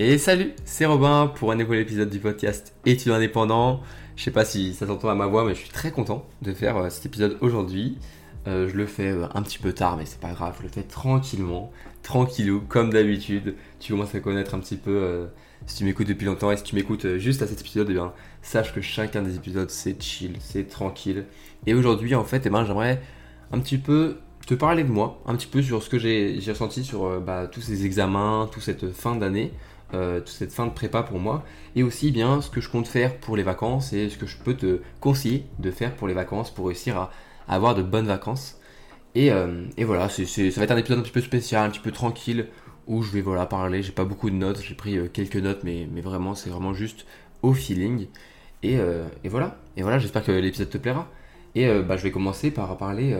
Et 0.00 0.16
salut, 0.16 0.52
c'est 0.64 0.86
Robin 0.86 1.26
pour 1.26 1.50
un 1.50 1.56
nouvel 1.56 1.80
épisode 1.80 2.08
du 2.08 2.20
podcast 2.20 2.72
Études 2.86 3.10
indépendant. 3.10 3.80
Je 4.14 4.22
sais 4.22 4.30
pas 4.30 4.44
si 4.44 4.72
ça 4.72 4.86
s'entend 4.86 5.08
à 5.08 5.16
ma 5.16 5.26
voix, 5.26 5.44
mais 5.44 5.56
je 5.56 5.58
suis 5.58 5.70
très 5.70 5.90
content 5.90 6.24
de 6.40 6.52
faire 6.52 6.76
euh, 6.76 6.88
cet 6.88 7.06
épisode 7.06 7.36
aujourd'hui. 7.40 7.98
Euh, 8.46 8.68
je 8.68 8.76
le 8.76 8.86
fais 8.86 9.08
euh, 9.08 9.26
un 9.34 9.42
petit 9.42 9.58
peu 9.58 9.72
tard, 9.72 9.96
mais 9.96 10.06
c'est 10.06 10.20
pas 10.20 10.30
grave, 10.30 10.54
je 10.58 10.62
le 10.62 10.68
fais 10.68 10.84
tranquillement, 10.84 11.72
tranquillou, 12.04 12.60
comme 12.60 12.92
d'habitude. 12.92 13.56
Tu 13.80 13.92
commences 13.92 14.14
à 14.14 14.20
connaître 14.20 14.54
un 14.54 14.60
petit 14.60 14.76
peu 14.76 15.26
si 15.66 15.78
tu 15.78 15.84
m'écoutes 15.84 16.06
depuis 16.06 16.26
longtemps 16.26 16.52
et 16.52 16.56
si 16.56 16.62
tu 16.62 16.76
m'écoutes 16.76 17.16
juste 17.16 17.42
à 17.42 17.48
cet 17.48 17.60
épisode, 17.60 17.90
eh 17.90 17.98
sache 18.40 18.72
que 18.72 18.80
chacun 18.80 19.22
des 19.22 19.34
épisodes 19.34 19.68
c'est 19.68 20.00
chill, 20.00 20.36
c'est 20.38 20.68
tranquille. 20.68 21.24
Et 21.66 21.74
aujourd'hui, 21.74 22.14
en 22.14 22.22
fait, 22.22 22.46
eh 22.46 22.50
ben, 22.50 22.64
j'aimerais 22.64 23.02
un 23.50 23.58
petit 23.58 23.78
peu 23.78 24.18
te 24.46 24.54
parler 24.54 24.84
de 24.84 24.90
moi, 24.90 25.20
un 25.26 25.34
petit 25.34 25.48
peu 25.48 25.60
sur 25.60 25.82
ce 25.82 25.90
que 25.90 25.98
j'ai 25.98 26.38
ressenti 26.46 26.84
sur 26.84 27.20
bah, 27.20 27.48
tous 27.48 27.62
ces 27.62 27.84
examens, 27.84 28.48
toute 28.52 28.62
cette 28.62 28.92
fin 28.92 29.16
d'année. 29.16 29.52
Euh, 29.94 30.18
toute 30.18 30.28
cette 30.28 30.52
fin 30.52 30.66
de 30.66 30.70
prépa 30.70 31.02
pour 31.02 31.18
moi, 31.18 31.46
et 31.74 31.82
aussi 31.82 32.10
bien 32.10 32.42
ce 32.42 32.50
que 32.50 32.60
je 32.60 32.68
compte 32.68 32.86
faire 32.86 33.16
pour 33.16 33.38
les 33.38 33.42
vacances 33.42 33.94
et 33.94 34.10
ce 34.10 34.18
que 34.18 34.26
je 34.26 34.36
peux 34.36 34.52
te 34.52 34.82
conseiller 35.00 35.46
de 35.60 35.70
faire 35.70 35.96
pour 35.96 36.06
les 36.06 36.12
vacances 36.12 36.50
pour 36.50 36.66
réussir 36.66 36.98
à, 36.98 37.10
avoir 37.48 37.74
de 37.74 37.82
bonnes 37.82 38.06
vacances. 38.06 38.60
Et, 39.14 39.32
euh, 39.32 39.64
voilà, 39.78 40.10
ça 40.10 40.22
va 40.22 40.64
être 40.64 40.70
un 40.72 40.76
épisode 40.76 40.98
un 40.98 41.02
petit 41.02 41.10
peu 41.10 41.22
spécial, 41.22 41.66
un 41.66 41.70
petit 41.70 41.80
peu 41.80 41.90
tranquille, 41.90 42.48
où 42.86 43.02
je 43.02 43.10
vais 43.12 43.22
voilà, 43.22 43.46
parler, 43.46 43.82
j'ai 43.82 43.92
pas 43.92 44.04
beaucoup 44.04 44.28
de 44.28 44.34
notes, 44.34 44.60
j'ai 44.62 44.74
pris 44.74 44.98
euh, 44.98 45.08
quelques 45.10 45.36
notes, 45.36 45.64
mais, 45.64 45.86
vraiment 46.02 46.34
c'est 46.34 46.50
vraiment 46.50 46.74
juste 46.74 47.06
au 47.40 47.54
feeling. 47.54 48.08
Et, 48.62 48.76
voilà, 49.24 49.56
et 49.78 49.82
voilà 49.82 49.98
j'espère 49.98 50.22
que 50.22 50.32
l'épisode 50.32 50.68
te 50.68 50.76
plaira. 50.76 51.08
Et 51.54 51.66
bah, 51.82 51.96
je 51.96 52.02
vais 52.02 52.10
commencer 52.10 52.50
par 52.50 52.76
parler 52.76 53.16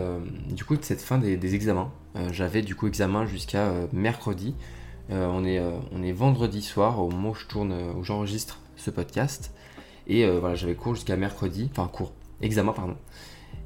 du 0.49 0.65
coup 0.65 0.75
de 0.75 0.83
cette 0.83 1.01
fin 1.01 1.17
des, 1.17 1.37
des 1.37 1.55
examens. 1.55 1.91
J'avais 2.31 2.61
du 2.61 2.75
coup 2.75 2.87
examen 2.87 3.25
jusqu'à 3.25 3.71
mercredi. 3.93 4.53
Euh, 5.11 5.27
on, 5.27 5.43
est, 5.43 5.57
euh, 5.57 5.71
on 5.91 6.03
est 6.03 6.11
vendredi 6.11 6.61
soir 6.61 6.99
au 6.99 7.09
moment 7.09 7.31
où 7.31 7.35
je 7.35 7.47
tourne, 7.47 7.71
euh, 7.71 7.93
où 7.93 8.03
j'enregistre 8.03 8.59
ce 8.77 8.91
podcast. 8.91 9.53
Et 10.07 10.27
voilà, 10.27 10.55
j'avais 10.55 10.73
cours 10.73 10.95
jusqu'à 10.95 11.15
mercredi, 11.17 11.69
enfin 11.71 11.87
cours, 11.87 12.13
examen 12.41 12.73
pardon. 12.73 12.95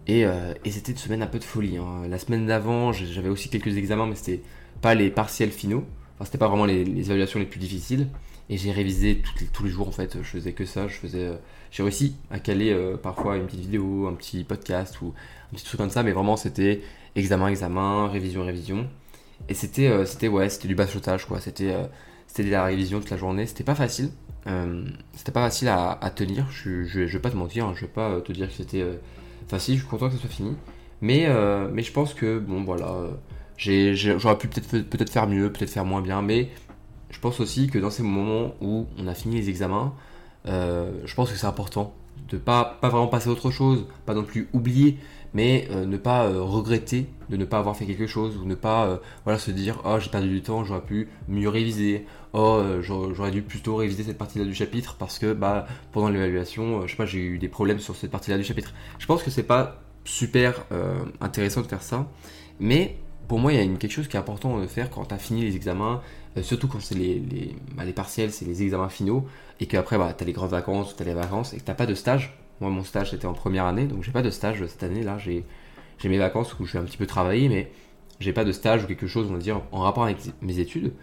Et, 0.07 0.25
c'était 0.69 0.91
une 0.91 0.97
semaine 0.97 1.21
un 1.21 1.27
peu 1.27 1.39
de 1.39 1.43
folie. 1.45 1.77
Hein. 1.77 2.05
La 2.09 2.19
semaine 2.19 2.45
d'avant, 2.45 2.91
j'avais 2.91 3.29
aussi 3.29 3.47
quelques 3.47 3.77
examens, 3.77 4.07
mais 4.07 4.15
c'était 4.15 4.41
pas 4.81 4.93
les 4.93 5.09
partiels 5.09 5.51
finaux. 5.51 5.85
Enfin, 6.15 6.25
c'était 6.25 6.37
pas 6.37 6.49
vraiment 6.49 6.65
les, 6.65 6.81
évaluations 6.81 7.39
les 7.39 7.45
plus 7.45 7.61
difficiles. 7.61 8.09
Et 8.49 8.57
j'ai 8.57 8.73
révisé 8.73 9.21
tous 9.53 9.63
les 9.63 9.69
jours 9.69 9.87
en 9.87 9.93
fait. 9.93 10.17
Je 10.21 10.27
faisais 10.27 10.51
que 10.51 10.65
ça. 10.65 10.89
Je 10.89 10.95
faisais, 10.95 11.29
j'ai 11.71 11.81
réussi 11.81 12.17
à 12.29 12.39
caler 12.39 12.77
parfois 13.01 13.37
une 13.37 13.45
petite 13.45 13.61
vidéo, 13.61 14.07
un 14.07 14.13
petit 14.13 14.43
podcast 14.43 14.99
ou 14.99 15.13
un 15.53 15.55
petit 15.55 15.63
truc 15.63 15.79
comme 15.79 15.91
ça. 15.91 16.03
Mais 16.03 16.11
vraiment, 16.11 16.35
c'était 16.35 16.81
examen, 17.15 17.47
examen, 17.47 18.09
révision, 18.09 18.43
révision. 18.43 18.89
Et 19.49 19.53
c'était, 19.53 19.87
euh, 19.87 20.05
c'était 20.05 20.27
ouais, 20.27 20.49
c'était 20.49 20.67
du 20.67 20.75
bachotage 20.75 21.25
quoi. 21.25 21.39
C'était, 21.39 21.73
euh, 21.73 21.85
c'était 22.27 22.43
de 22.45 22.51
la 22.51 22.63
révision 22.63 22.99
toute 22.99 23.09
la 23.09 23.17
journée. 23.17 23.45
C'était 23.45 23.63
pas 23.63 23.75
facile. 23.75 24.09
Euh, 24.47 24.85
c'était 25.13 25.31
pas 25.31 25.43
facile 25.43 25.69
à, 25.69 26.11
tenir. 26.15 26.47
Je, 26.51 26.83
je, 26.83 27.01
vais 27.01 27.19
pas 27.19 27.29
te 27.29 27.37
mentir. 27.37 27.65
Hein. 27.65 27.73
je 27.75 27.81
vais 27.81 27.91
pas 27.91 28.21
te 28.21 28.31
dire 28.31 28.47
que 28.47 28.53
c'était 28.53 28.85
facile. 29.47 29.75
Je 29.75 29.81
suis 29.81 29.89
content 29.89 30.07
que 30.07 30.15
ça 30.15 30.21
soit 30.21 30.29
fini. 30.29 30.55
Mais, 31.01 31.27
mais 31.73 31.83
je 31.83 31.91
pense 31.91 32.13
que 32.13 32.39
bon 32.39 32.63
voilà, 32.63 32.95
j'aurais 33.57 34.37
pu 34.37 34.47
peut-être 34.47 34.89
peut-être 34.89 35.09
faire 35.09 35.27
mieux, 35.27 35.51
peut-être 35.51 35.69
faire 35.69 35.85
moins 35.85 36.01
bien. 36.01 36.21
Mais 36.21 36.49
je 37.09 37.19
pense 37.19 37.39
aussi 37.39 37.67
que 37.67 37.77
dans 37.79 37.89
ces 37.89 38.03
moments 38.03 38.55
où 38.61 38.87
on 38.97 39.07
a 39.07 39.13
fini 39.13 39.35
les 39.35 39.49
examens, 39.49 39.93
je 40.45 41.15
pense 41.15 41.31
que 41.31 41.37
c'est 41.37 41.47
important 41.47 41.93
de 42.29 42.37
pas 42.37 42.77
pas 42.81 42.89
vraiment 42.89 43.07
passer 43.07 43.29
à 43.29 43.31
autre 43.31 43.51
chose, 43.51 43.85
pas 44.05 44.13
non 44.13 44.23
plus 44.23 44.47
oublier, 44.53 44.97
mais 45.33 45.67
euh, 45.71 45.85
ne 45.85 45.97
pas 45.97 46.25
euh, 46.25 46.41
regretter 46.41 47.07
de 47.29 47.37
ne 47.37 47.45
pas 47.45 47.57
avoir 47.57 47.75
fait 47.75 47.85
quelque 47.85 48.07
chose 48.07 48.37
ou 48.37 48.45
ne 48.45 48.55
pas 48.55 48.85
euh, 48.85 48.97
voilà 49.23 49.39
se 49.39 49.51
dire 49.51 49.81
oh 49.85 49.97
j'ai 49.99 50.09
perdu 50.09 50.29
du 50.29 50.41
temps 50.41 50.63
j'aurais 50.63 50.81
pu 50.81 51.09
mieux 51.27 51.49
réviser. 51.49 52.05
Oh 52.35 52.63
j'aurais 52.81 53.29
dû 53.29 53.43
plutôt 53.43 53.75
réviser 53.75 54.03
cette 54.03 54.17
partie 54.17 54.39
là 54.39 54.45
du 54.45 54.55
chapitre 54.55 54.95
parce 54.97 55.19
que 55.19 55.33
bah 55.33 55.67
pendant 55.91 56.09
l'évaluation 56.09 56.87
je 56.87 56.91
sais 56.91 56.97
pas 56.97 57.05
j'ai 57.05 57.19
eu 57.19 57.37
des 57.37 57.47
problèmes 57.47 57.77
sur 57.77 57.95
cette 57.95 58.09
partie 58.09 58.31
là 58.31 58.37
du 58.37 58.43
chapitre. 58.43 58.73
Je 58.97 59.05
pense 59.05 59.21
que 59.21 59.29
c'est 59.29 59.43
pas 59.43 59.83
super 60.03 60.65
intéressant 61.21 61.61
de 61.61 61.67
faire 61.67 61.83
ça 61.83 62.07
mais 62.59 62.97
pour 63.27 63.37
moi 63.37 63.53
il 63.53 63.57
y 63.57 63.59
a 63.59 63.63
une, 63.63 63.77
quelque 63.77 63.91
chose 63.91 64.07
qui 64.07 64.17
est 64.17 64.19
important 64.19 64.59
de 64.59 64.65
faire 64.65 64.89
quand 64.89 65.05
tu 65.05 65.13
as 65.13 65.19
fini 65.19 65.41
les 65.41 65.55
examens 65.55 66.01
surtout 66.41 66.67
quand 66.67 66.81
c'est 66.81 66.95
les, 66.95 67.21
bah, 67.75 67.85
les, 67.85 67.93
partiels 67.93 68.31
c'est 68.31 68.45
les 68.45 68.63
examens 68.63 68.89
finaux 68.89 69.27
et 69.59 69.67
qu'après 69.67 69.97
bah, 69.97 70.13
tu 70.17 70.23
as 70.23 70.27
les 70.27 70.33
grandes 70.33 70.49
vacances 70.49 70.95
tu 70.95 71.03
as 71.03 71.05
les 71.05 71.13
vacances 71.13 71.53
et 71.53 71.57
que 71.57 71.63
tu 71.63 71.73
pas 71.73 71.85
de 71.85 71.93
stage 71.93 72.35
moi, 72.61 72.69
mon 72.69 72.83
stage, 72.83 73.11
c'était 73.11 73.25
en 73.25 73.33
première 73.33 73.65
année, 73.65 73.85
donc 73.85 74.03
j'ai 74.03 74.11
pas 74.11 74.21
de 74.21 74.29
stage 74.29 74.65
cette 74.67 74.83
année. 74.83 75.03
Là, 75.03 75.17
j'ai 75.17 75.45
mes 76.05 76.17
vacances 76.17 76.57
où 76.59 76.65
je 76.65 76.73
vais 76.73 76.79
un 76.79 76.83
petit 76.83 76.97
peu 76.97 77.05
travailler, 77.05 77.49
mais 77.49 77.71
j'ai 78.19 78.33
pas 78.33 78.45
de 78.45 78.51
stage 78.51 78.83
ou 78.83 78.87
quelque 78.87 79.07
chose, 79.07 79.27
on 79.29 79.33
va 79.33 79.39
dire, 79.39 79.61
en 79.71 79.81
rapport 79.81 80.03
avec 80.03 80.17
mes 80.41 80.59
études. 80.59 80.93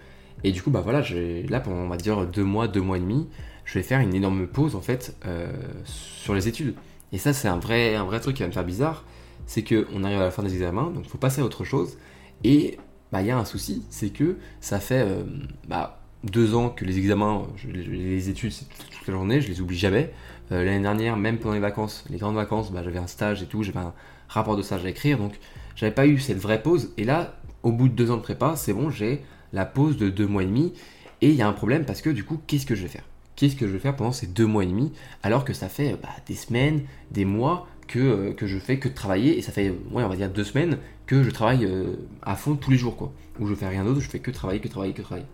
Et 0.42 0.52
du 0.52 0.62
coup, 0.62 0.70
bah 0.70 0.80
voilà, 0.80 1.02
là, 1.48 1.60
pendant, 1.60 1.76
on 1.76 1.88
va 1.88 1.96
dire, 1.96 2.26
deux 2.26 2.44
mois, 2.44 2.68
deux 2.68 2.80
mois 2.80 2.96
et 2.96 3.00
demi, 3.00 3.28
je 3.64 3.74
vais 3.74 3.82
faire 3.82 4.00
une 4.00 4.14
énorme 4.14 4.46
pause, 4.46 4.74
en 4.74 4.80
fait, 4.80 5.16
euh, 5.26 5.52
sur 5.84 6.34
les 6.34 6.48
études. 6.48 6.74
Et 7.12 7.18
ça, 7.18 7.32
c'est 7.32 7.48
un 7.48 7.58
vrai, 7.58 7.94
un 7.94 8.04
vrai 8.04 8.20
truc 8.20 8.36
qui 8.36 8.42
va 8.42 8.48
me 8.48 8.52
faire 8.52 8.64
bizarre. 8.64 9.04
C'est 9.46 9.64
qu'on 9.64 10.04
arrive 10.04 10.20
à 10.20 10.24
la 10.24 10.30
fin 10.30 10.42
des 10.42 10.54
examens, 10.54 10.90
donc 10.90 11.04
il 11.04 11.10
faut 11.10 11.18
passer 11.18 11.40
à 11.40 11.44
autre 11.44 11.64
chose. 11.64 11.98
Et 12.44 12.78
bah, 13.12 13.22
y 13.22 13.30
a 13.30 13.38
un 13.38 13.44
souci, 13.44 13.82
c'est 13.90 14.10
que 14.10 14.36
ça 14.60 14.80
fait 14.80 15.04
euh, 15.06 15.24
bah, 15.68 16.00
deux 16.24 16.54
ans 16.54 16.68
que 16.68 16.84
les 16.84 16.98
examens, 16.98 17.46
les 17.66 18.28
études, 18.28 18.52
c'est 18.52 18.66
toute 18.68 19.06
la 19.06 19.14
journée, 19.14 19.40
je 19.40 19.48
les 19.48 19.60
oublie 19.60 19.78
jamais. 19.78 20.12
Euh, 20.52 20.64
l'année 20.64 20.82
dernière, 20.82 21.16
même 21.16 21.38
pendant 21.38 21.54
les 21.54 21.60
vacances, 21.60 22.04
les 22.10 22.18
grandes 22.18 22.34
vacances, 22.34 22.70
bah, 22.70 22.82
j'avais 22.84 22.98
un 22.98 23.06
stage 23.06 23.42
et 23.42 23.46
tout, 23.46 23.62
j'avais 23.62 23.78
un 23.78 23.92
rapport 24.28 24.56
de 24.56 24.62
stage 24.62 24.84
à 24.84 24.88
écrire, 24.88 25.18
donc 25.18 25.38
j'avais 25.76 25.94
pas 25.94 26.06
eu 26.06 26.18
cette 26.18 26.38
vraie 26.38 26.62
pause. 26.62 26.92
Et 26.96 27.04
là, 27.04 27.34
au 27.62 27.72
bout 27.72 27.88
de 27.88 27.94
deux 27.94 28.10
ans 28.10 28.16
de 28.16 28.22
prépa, 28.22 28.56
c'est 28.56 28.72
bon, 28.72 28.90
j'ai 28.90 29.22
la 29.52 29.66
pause 29.66 29.96
de 29.96 30.08
deux 30.08 30.26
mois 30.26 30.42
et 30.42 30.46
demi. 30.46 30.72
Et 31.20 31.28
il 31.30 31.34
y 31.34 31.42
a 31.42 31.48
un 31.48 31.52
problème 31.52 31.84
parce 31.84 32.02
que 32.02 32.10
du 32.10 32.24
coup, 32.24 32.40
qu'est-ce 32.46 32.66
que 32.66 32.74
je 32.74 32.82
vais 32.82 32.88
faire? 32.88 33.04
Qu'est-ce 33.36 33.56
que 33.56 33.66
je 33.66 33.72
vais 33.72 33.78
faire 33.78 33.96
pendant 33.96 34.12
ces 34.12 34.26
deux 34.26 34.46
mois 34.46 34.64
et 34.64 34.66
demi? 34.66 34.92
Alors 35.22 35.44
que 35.44 35.52
ça 35.52 35.68
fait 35.68 35.96
bah, 36.02 36.08
des 36.26 36.34
semaines, 36.34 36.82
des 37.10 37.24
mois 37.24 37.66
que, 37.90 37.98
euh, 37.98 38.32
que 38.32 38.46
je 38.46 38.58
fais 38.58 38.78
que 38.78 38.88
de 38.88 38.94
travailler 38.94 39.36
et 39.36 39.42
ça 39.42 39.50
fait, 39.50 39.70
ouais, 39.70 40.04
on 40.04 40.08
va 40.08 40.14
dire 40.14 40.30
deux 40.30 40.44
semaines 40.44 40.78
que 41.06 41.24
je 41.24 41.30
travaille 41.30 41.64
euh, 41.64 41.96
à 42.22 42.36
fond 42.36 42.54
tous 42.54 42.70
les 42.70 42.78
jours 42.78 42.96
quoi. 42.96 43.12
Où 43.40 43.48
je 43.48 43.54
fais 43.54 43.66
rien 43.66 43.84
d'autre, 43.84 44.00
je 44.00 44.08
fais 44.08 44.20
que 44.20 44.30
travailler, 44.30 44.60
que 44.60 44.68
travailler, 44.68 44.94
que 44.94 45.02
travailler. 45.02 45.26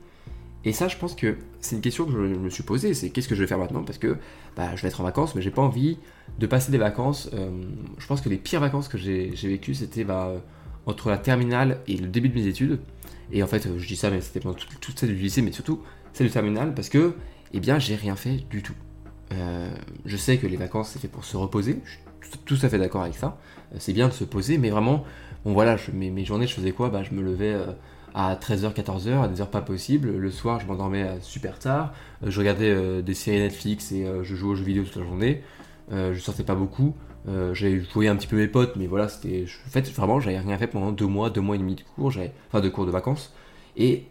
Et 0.64 0.72
ça, 0.72 0.88
je 0.88 0.96
pense 0.96 1.14
que 1.14 1.36
c'est 1.60 1.76
une 1.76 1.82
question 1.82 2.06
que 2.06 2.12
je 2.12 2.18
me 2.18 2.48
suis 2.48 2.62
posée, 2.62 2.94
c'est 2.94 3.10
qu'est-ce 3.10 3.28
que 3.28 3.34
je 3.34 3.42
vais 3.42 3.46
faire 3.46 3.58
maintenant? 3.58 3.84
Parce 3.84 3.98
que 3.98 4.16
bah, 4.56 4.74
je 4.74 4.82
vais 4.82 4.88
être 4.88 5.00
en 5.00 5.04
vacances, 5.04 5.34
mais 5.34 5.42
j'ai 5.42 5.50
pas 5.50 5.62
envie 5.62 5.98
de 6.38 6.46
passer 6.46 6.72
des 6.72 6.78
vacances. 6.78 7.30
Euh, 7.34 7.50
je 7.98 8.06
pense 8.06 8.22
que 8.22 8.28
les 8.28 8.38
pires 8.38 8.60
vacances 8.60 8.88
que 8.88 8.96
j'ai 8.98 9.30
vécues, 9.42 9.74
c'était 9.74 10.02
bah, 10.02 10.32
entre 10.86 11.10
la 11.10 11.18
terminale 11.18 11.80
et 11.86 11.96
le 11.96 12.08
début 12.08 12.30
de 12.30 12.34
mes 12.34 12.46
études. 12.46 12.80
Et 13.30 13.42
en 13.42 13.46
fait, 13.46 13.68
je 13.76 13.86
dis 13.86 13.96
ça, 13.96 14.10
mais 14.10 14.20
c'était 14.22 14.40
pendant 14.40 14.54
toute, 14.54 14.98
celle 14.98 15.10
du 15.10 15.22
lycée, 15.22 15.42
mais 15.42 15.52
surtout 15.52 15.82
celle 16.14 16.26
du 16.26 16.32
terminale, 16.32 16.74
parce 16.74 16.88
que, 16.88 17.14
eh 17.52 17.60
bien, 17.60 17.78
j'ai 17.78 17.94
rien 17.94 18.16
fait 18.16 18.38
du 18.50 18.62
tout. 18.62 18.74
Je 20.04 20.16
sais 20.16 20.38
que 20.38 20.46
les 20.46 20.56
vacances, 20.56 20.90
c'est 20.90 20.98
fait 20.98 21.08
pour 21.08 21.24
se 21.24 21.36
reposer. 21.36 21.80
Tout 22.44 22.58
à 22.62 22.68
fait 22.68 22.78
d'accord 22.78 23.02
avec 23.02 23.16
ça. 23.16 23.38
Euh, 23.72 23.76
c'est 23.78 23.92
bien 23.92 24.08
de 24.08 24.12
se 24.12 24.24
poser, 24.24 24.58
mais 24.58 24.70
vraiment, 24.70 25.04
bon 25.44 25.52
voilà, 25.52 25.76
mes, 25.92 26.24
journées, 26.24 26.46
je 26.46 26.54
faisais 26.54 26.72
quoi? 26.72 26.90
Bah, 26.90 27.02
Je 27.02 27.14
me 27.14 27.22
levais 27.22 27.56
à 28.16 28.34
13h, 28.34 28.72
14h, 28.72 29.24
à 29.24 29.28
des 29.28 29.42
heures 29.42 29.50
pas 29.50 29.60
possibles. 29.60 30.10
Le 30.10 30.30
soir, 30.30 30.58
je 30.58 30.66
m'endormais 30.66 31.06
super 31.20 31.58
tard. 31.58 31.92
Euh, 32.24 32.30
je 32.30 32.38
regardais 32.40 32.70
euh, 32.70 33.02
des 33.02 33.12
séries 33.12 33.40
Netflix 33.40 33.92
et 33.92 34.06
euh, 34.06 34.24
je 34.24 34.34
jouais 34.34 34.52
aux 34.52 34.54
jeux 34.54 34.64
vidéo 34.64 34.84
toute 34.84 34.96
la 34.96 35.04
journée. 35.04 35.42
je 35.90 36.18
sortais 36.18 36.42
pas 36.42 36.54
beaucoup. 36.54 36.94
j'ai 37.52 37.82
joué 37.82 38.08
un 38.08 38.16
petit 38.16 38.26
peu 38.26 38.36
mes 38.36 38.48
potes, 38.48 38.74
mais 38.76 38.86
voilà, 38.86 39.08
c'était. 39.08 39.44
En 39.66 39.70
fait, 39.70 39.86
vraiment, 39.92 40.18
j'avais 40.18 40.38
rien 40.38 40.56
fait 40.56 40.66
pendant 40.66 40.92
deux 40.92 41.06
mois, 41.06 41.28
deux 41.28 41.42
mois 41.42 41.56
et 41.56 41.58
demi 41.58 41.74
de 41.74 41.82
cours, 41.82 42.12
enfin 42.48 42.60
de 42.60 42.68
cours 42.70 42.86
de 42.86 42.90
vacances. 42.90 43.34
Et 43.76 44.04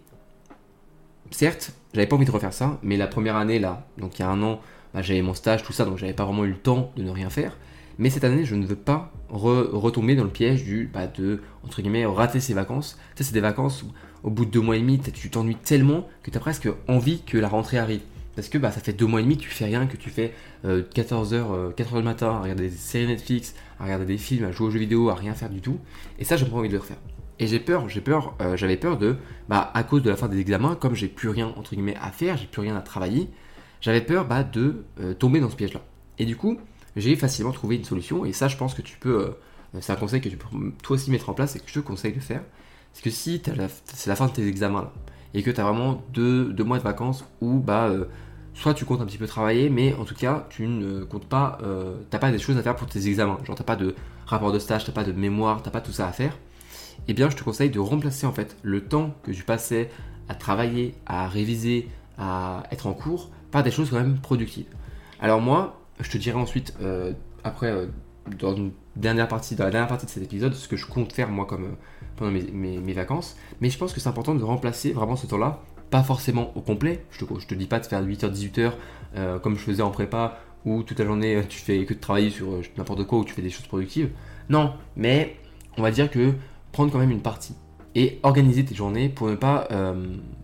certes, 1.32 1.72
j'avais 1.94 2.06
pas 2.06 2.16
envie 2.16 2.26
de 2.26 2.32
refaire 2.32 2.54
ça, 2.54 2.80
mais 2.84 2.98
la 2.98 3.08
première 3.08 3.36
année 3.36 3.58
là, 3.58 3.88
donc 3.98 4.20
il 4.20 4.22
y 4.22 4.26
a 4.26 4.30
un 4.30 4.42
an, 4.44 4.62
bah, 4.94 5.02
j'avais 5.02 5.24
mon 5.24 5.34
stage, 5.34 5.64
tout 5.64 5.74
ça, 5.74 5.84
donc 5.84 5.98
j'avais 5.98 6.14
pas 6.14 6.26
vraiment 6.26 6.46
eu 6.46 6.50
le 6.50 6.58
temps 6.58 6.92
de 6.96 7.02
ne 7.04 7.10
rien 7.10 7.32
faire. 7.32 7.58
Mais 7.98 8.10
cette 8.10 8.24
année, 8.24 8.46
je 8.46 8.56
ne 8.56 8.66
veux 8.66 8.76
pas 8.76 9.14
retomber 9.30 10.16
dans 10.16 10.24
le 10.24 10.30
piège 10.30 10.64
du 10.64 10.90
bah, 10.94 11.08
de 11.08 11.42
rater 12.06 12.40
ses 12.40 12.54
vacances. 12.54 13.00
Tu 13.16 13.24
c'est 13.24 13.34
des 13.34 13.40
vacances 13.40 13.84
où 13.84 13.88
au 14.24 14.30
bout 14.30 14.46
de 14.46 14.52
deux 14.52 14.62
mois 14.62 14.76
et 14.76 14.80
demi, 14.80 15.00
tu 15.00 15.30
t'ennuies 15.30 15.56
tellement 15.56 16.08
que 16.24 16.32
tu 16.32 16.38
as 16.38 16.40
presque 16.40 16.68
envie 16.88 17.22
que 17.22 17.38
la 17.38 17.48
rentrée 17.48 17.78
arrive. 17.78 18.02
Parce 18.36 18.50
que 18.50 18.58
bah, 18.58 18.72
ça 18.72 18.82
fait 18.82 18.94
deux 18.94 19.06
mois 19.06 19.22
et 19.22 19.24
demi, 19.24 19.38
tu 19.38 19.50
fais 19.50 19.66
rien, 19.66 19.88
que 19.88 19.96
tu 19.96 20.10
fais 20.10 20.34
14h, 20.66 21.34
euh, 21.34 21.72
4h 21.72 21.96
euh, 21.96 21.98
du 22.00 22.04
matin 22.04 22.32
à 22.32 22.40
regarder 22.42 22.70
des 22.70 22.76
séries 22.76 23.08
Netflix, 23.08 23.56
à 23.80 23.86
regarder 23.86 24.06
des 24.06 24.18
films, 24.18 24.46
à 24.46 24.52
jouer 24.52 24.68
aux 24.68 24.72
jeux 24.72 24.80
vidéo, 24.80 25.10
à 25.10 25.16
rien 25.16 25.34
faire 25.34 25.50
du 25.50 25.62
tout. 25.62 25.80
Et 26.20 26.26
ça, 26.26 26.36
j'ai 26.36 26.46
pas 26.46 26.58
envie 26.58 26.68
de 26.68 26.74
le 26.74 26.80
refaire. 26.80 26.98
Et 27.40 27.48
j'ai 27.48 27.60
peur, 27.60 27.88
j'ai 27.88 28.02
peur, 28.02 28.36
euh, 28.42 28.58
j'avais 28.58 28.78
peur 28.78 28.98
de, 28.98 29.16
bah, 29.48 29.72
à 29.74 29.84
cause 29.84 30.02
de 30.02 30.10
la 30.10 30.18
fin 30.18 30.28
des 30.28 30.40
examens, 30.40 30.76
comme 30.76 30.96
j'ai 30.96 31.08
plus 31.08 31.30
rien 31.30 31.54
entre 31.56 31.76
guillemets 31.76 31.98
à 32.02 32.12
faire, 32.12 32.38
j'ai 32.38 32.48
plus 32.48 32.62
rien 32.62 32.76
à 32.76 32.82
travailler, 32.82 33.30
j'avais 33.80 34.02
peur 34.02 34.26
bah, 34.26 34.44
de 34.44 34.86
tomber 35.20 35.40
dans 35.40 35.50
ce 35.50 35.56
piège-là. 35.56 35.82
Et 36.18 36.26
du 36.26 36.38
coup, 36.38 36.58
j'ai 36.96 37.16
facilement 37.16 37.52
trouvé 37.52 37.76
une 37.76 37.84
solution. 37.84 38.26
Et 38.26 38.34
ça, 38.34 38.48
je 38.48 38.58
pense 38.58 38.74
que 38.74 38.82
tu 38.82 38.98
peux. 38.98 39.22
Euh, 39.22 39.80
c'est 39.82 39.92
un 39.92 39.98
conseil 39.98 40.22
que 40.22 40.30
tu 40.30 40.38
peux 40.38 40.48
toi 40.82 40.96
aussi 40.96 41.12
mettre 41.12 41.30
en 41.30 41.34
place 41.34 41.56
et 41.56 41.60
que 41.60 41.66
je 41.68 41.74
te 41.74 41.80
conseille 41.80 42.14
de 42.14 42.20
faire. 42.20 42.42
C'est 42.94 43.04
que 43.04 43.10
si 43.10 43.42
c'est 43.44 44.08
la 44.08 44.16
fin 44.16 44.28
de 44.28 44.32
tes 44.32 44.48
examens 44.48 44.90
et 45.34 45.44
que 45.44 45.52
tu 45.52 45.60
as 45.60 45.66
vraiment 45.66 46.02
deux, 46.14 46.54
mois 46.64 46.78
de 46.78 46.84
vacances 46.84 47.26
où 47.42 47.60
bah, 47.60 47.88
euh, 47.90 48.06
soit 48.54 48.74
tu 48.74 48.86
comptes 48.86 49.02
un 49.02 49.06
petit 49.06 49.18
peu 49.18 49.28
travailler, 49.28 49.70
mais 49.70 49.94
en 49.96 50.06
tout 50.06 50.16
cas, 50.16 50.48
tu 50.50 50.66
ne 50.66 51.04
comptes 51.04 51.28
pas, 51.28 51.58
euh, 51.64 51.98
t'as 52.10 52.20
pas 52.20 52.32
des 52.32 52.40
choses 52.40 52.58
à 52.58 52.64
faire 52.64 52.76
pour 52.76 52.88
tes 52.88 53.08
examens. 53.08 53.38
Genre, 53.44 53.56
t'as 53.56 53.66
pas 53.66 53.76
de 53.76 53.96
rapport 54.26 54.54
de 54.54 54.60
stage, 54.60 54.86
t'as 54.86 54.94
pas 54.94 55.04
de 55.04 55.12
mémoire, 55.12 55.62
t'as 55.62 55.72
pas 55.72 55.82
tout 55.82 55.92
ça 55.92 56.08
à 56.08 56.14
faire. 56.14 56.38
Eh 57.10 57.14
bien, 57.14 57.30
je 57.30 57.36
te 57.36 57.44
conseille 57.44 57.70
de 57.70 57.80
remplacer 57.80 58.26
en 58.26 58.32
fait 58.32 58.56
le 58.64 58.86
temps 58.86 59.14
que 59.24 59.32
tu 59.32 59.44
passais 59.44 59.90
à 60.30 60.36
travailler, 60.36 60.96
à 61.06 61.28
réviser, 61.28 61.90
à 62.18 62.64
être 62.72 62.88
en 62.88 62.94
cours 62.94 63.30
par 63.52 63.62
des 63.62 63.72
choses 63.72 63.90
quand 63.90 63.98
même 63.98 64.18
productives. 64.20 64.66
Alors 65.20 65.42
moi, 65.42 65.85
je 66.00 66.10
te 66.10 66.18
dirai 66.18 66.38
ensuite, 66.38 66.74
euh, 66.82 67.14
après, 67.44 67.72
euh, 67.72 67.88
dans 68.40 68.56
une 68.56 68.72
dernière 68.96 69.28
partie, 69.28 69.56
dans 69.56 69.66
la 69.66 69.72
dernière 69.72 69.88
partie 69.88 70.06
de 70.06 70.12
cet 70.12 70.24
épisode, 70.24 70.54
ce 70.54 70.68
que 70.68 70.76
je 70.76 70.86
compte 70.86 71.14
faire 71.14 71.30
moi 71.30 71.46
comme 71.46 71.66
euh, 71.66 71.76
pendant 72.18 72.32
mes, 72.32 72.94
vacances. 72.94 73.38
Mais 73.62 73.70
je 73.70 73.78
pense 73.78 73.94
que 73.94 74.00
c'est 74.00 74.10
important 74.10 74.36
de 74.36 74.44
remplacer 74.44 74.94
vraiment 74.94 75.16
ce 75.16 75.28
temps-là, 75.28 75.62
pas 75.92 76.04
forcément 76.04 76.52
au 76.56 76.62
complet. 76.62 77.06
Je 77.12 77.24
te, 77.24 77.40
je 77.40 77.48
te 77.48 77.54
dis 77.54 77.68
pas 77.68 77.80
de 77.80 77.86
faire 77.86 78.04
8h, 78.04 78.32
18h 78.32 78.72
comme 79.42 79.56
je 79.56 79.62
faisais 79.62 79.82
en 79.82 79.92
prépa, 79.92 80.40
où 80.66 80.84
toute 80.84 81.00
la 81.00 81.06
journée 81.06 81.42
tu 81.48 81.58
fais 81.58 81.86
que 81.86 81.94
de 81.94 82.00
travailler 82.00 82.30
sur 82.30 82.60
n'importe 82.78 83.06
quoi, 83.06 83.20
ou 83.20 83.24
tu 83.24 83.34
fais 83.34 83.42
des 83.42 83.50
choses 83.50 83.68
productives. 83.68 84.10
Non, 84.50 84.74
mais 84.98 85.38
on 85.78 85.82
va 85.82 85.92
dire 85.92 86.12
que 86.12 86.34
prendre 86.74 86.92
quand 86.92 87.00
même 87.00 87.12
une 87.12 87.22
partie 87.22 87.56
et 87.94 88.20
organiser 88.24 88.66
tes 88.66 88.76
journées 88.76 89.08
pour 89.08 89.30
ne 89.30 89.36
pas 89.36 89.70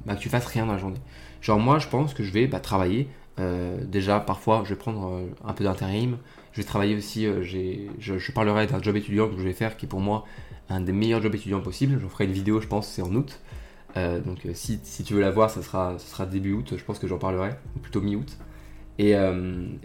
bah, 0.06 0.16
que 0.16 0.22
tu 0.22 0.30
fasses 0.30 0.46
rien 0.46 0.66
dans 0.68 0.74
la 0.74 0.78
journée. 0.78 1.02
Genre 1.42 1.60
moi 1.60 1.80
je 1.80 1.88
pense 1.90 2.14
que 2.14 2.24
je 2.24 2.32
vais 2.32 2.48
bah, 2.48 2.62
travailler 2.62 3.10
déjà, 3.38 4.20
parfois, 4.20 4.62
je 4.66 4.70
vais 4.70 4.80
prendre 4.80 5.14
euh, 5.14 5.30
un 5.46 5.54
peu 5.54 5.64
d'intérim. 5.64 6.18
Je 6.52 6.58
vais 6.58 6.64
travailler 6.64 6.96
aussi, 6.96 7.26
euh, 7.26 7.44
je, 7.44 8.32
parlerai 8.32 8.68
d'un 8.68 8.82
job 8.82 8.96
étudiant 8.96 9.30
que 9.30 9.38
je 9.38 9.44
vais 9.44 9.54
faire 9.54 9.78
qui 9.78 9.86
est 9.86 9.90
pour 9.90 10.02
moi 10.02 10.26
un 10.70 10.82
des 10.82 10.92
meilleurs 10.92 11.22
jobs 11.22 11.34
étudiants 11.36 11.62
possibles. 11.62 12.00
Je 12.02 12.08
ferai 12.08 12.26
une 12.26 12.32
vidéo, 12.32 12.62
je 12.62 12.68
pense, 12.68 12.88
c'est 12.88 13.02
en 13.02 13.14
août. 13.14 13.40
donc 13.96 14.48
si, 14.54 14.80
tu 15.04 15.14
veux 15.14 15.22
la 15.22 15.32
voir, 15.32 15.50
ça 15.50 15.62
sera, 15.62 16.26
début 16.26 16.54
août, 16.54 16.74
je 16.78 16.84
pense 16.84 17.00
que 17.00 17.08
j'en 17.08 17.18
parlerai, 17.18 17.52
ou 17.76 17.80
plutôt 17.80 18.02
mi-août. 18.02 18.38
Et, 19.00 19.16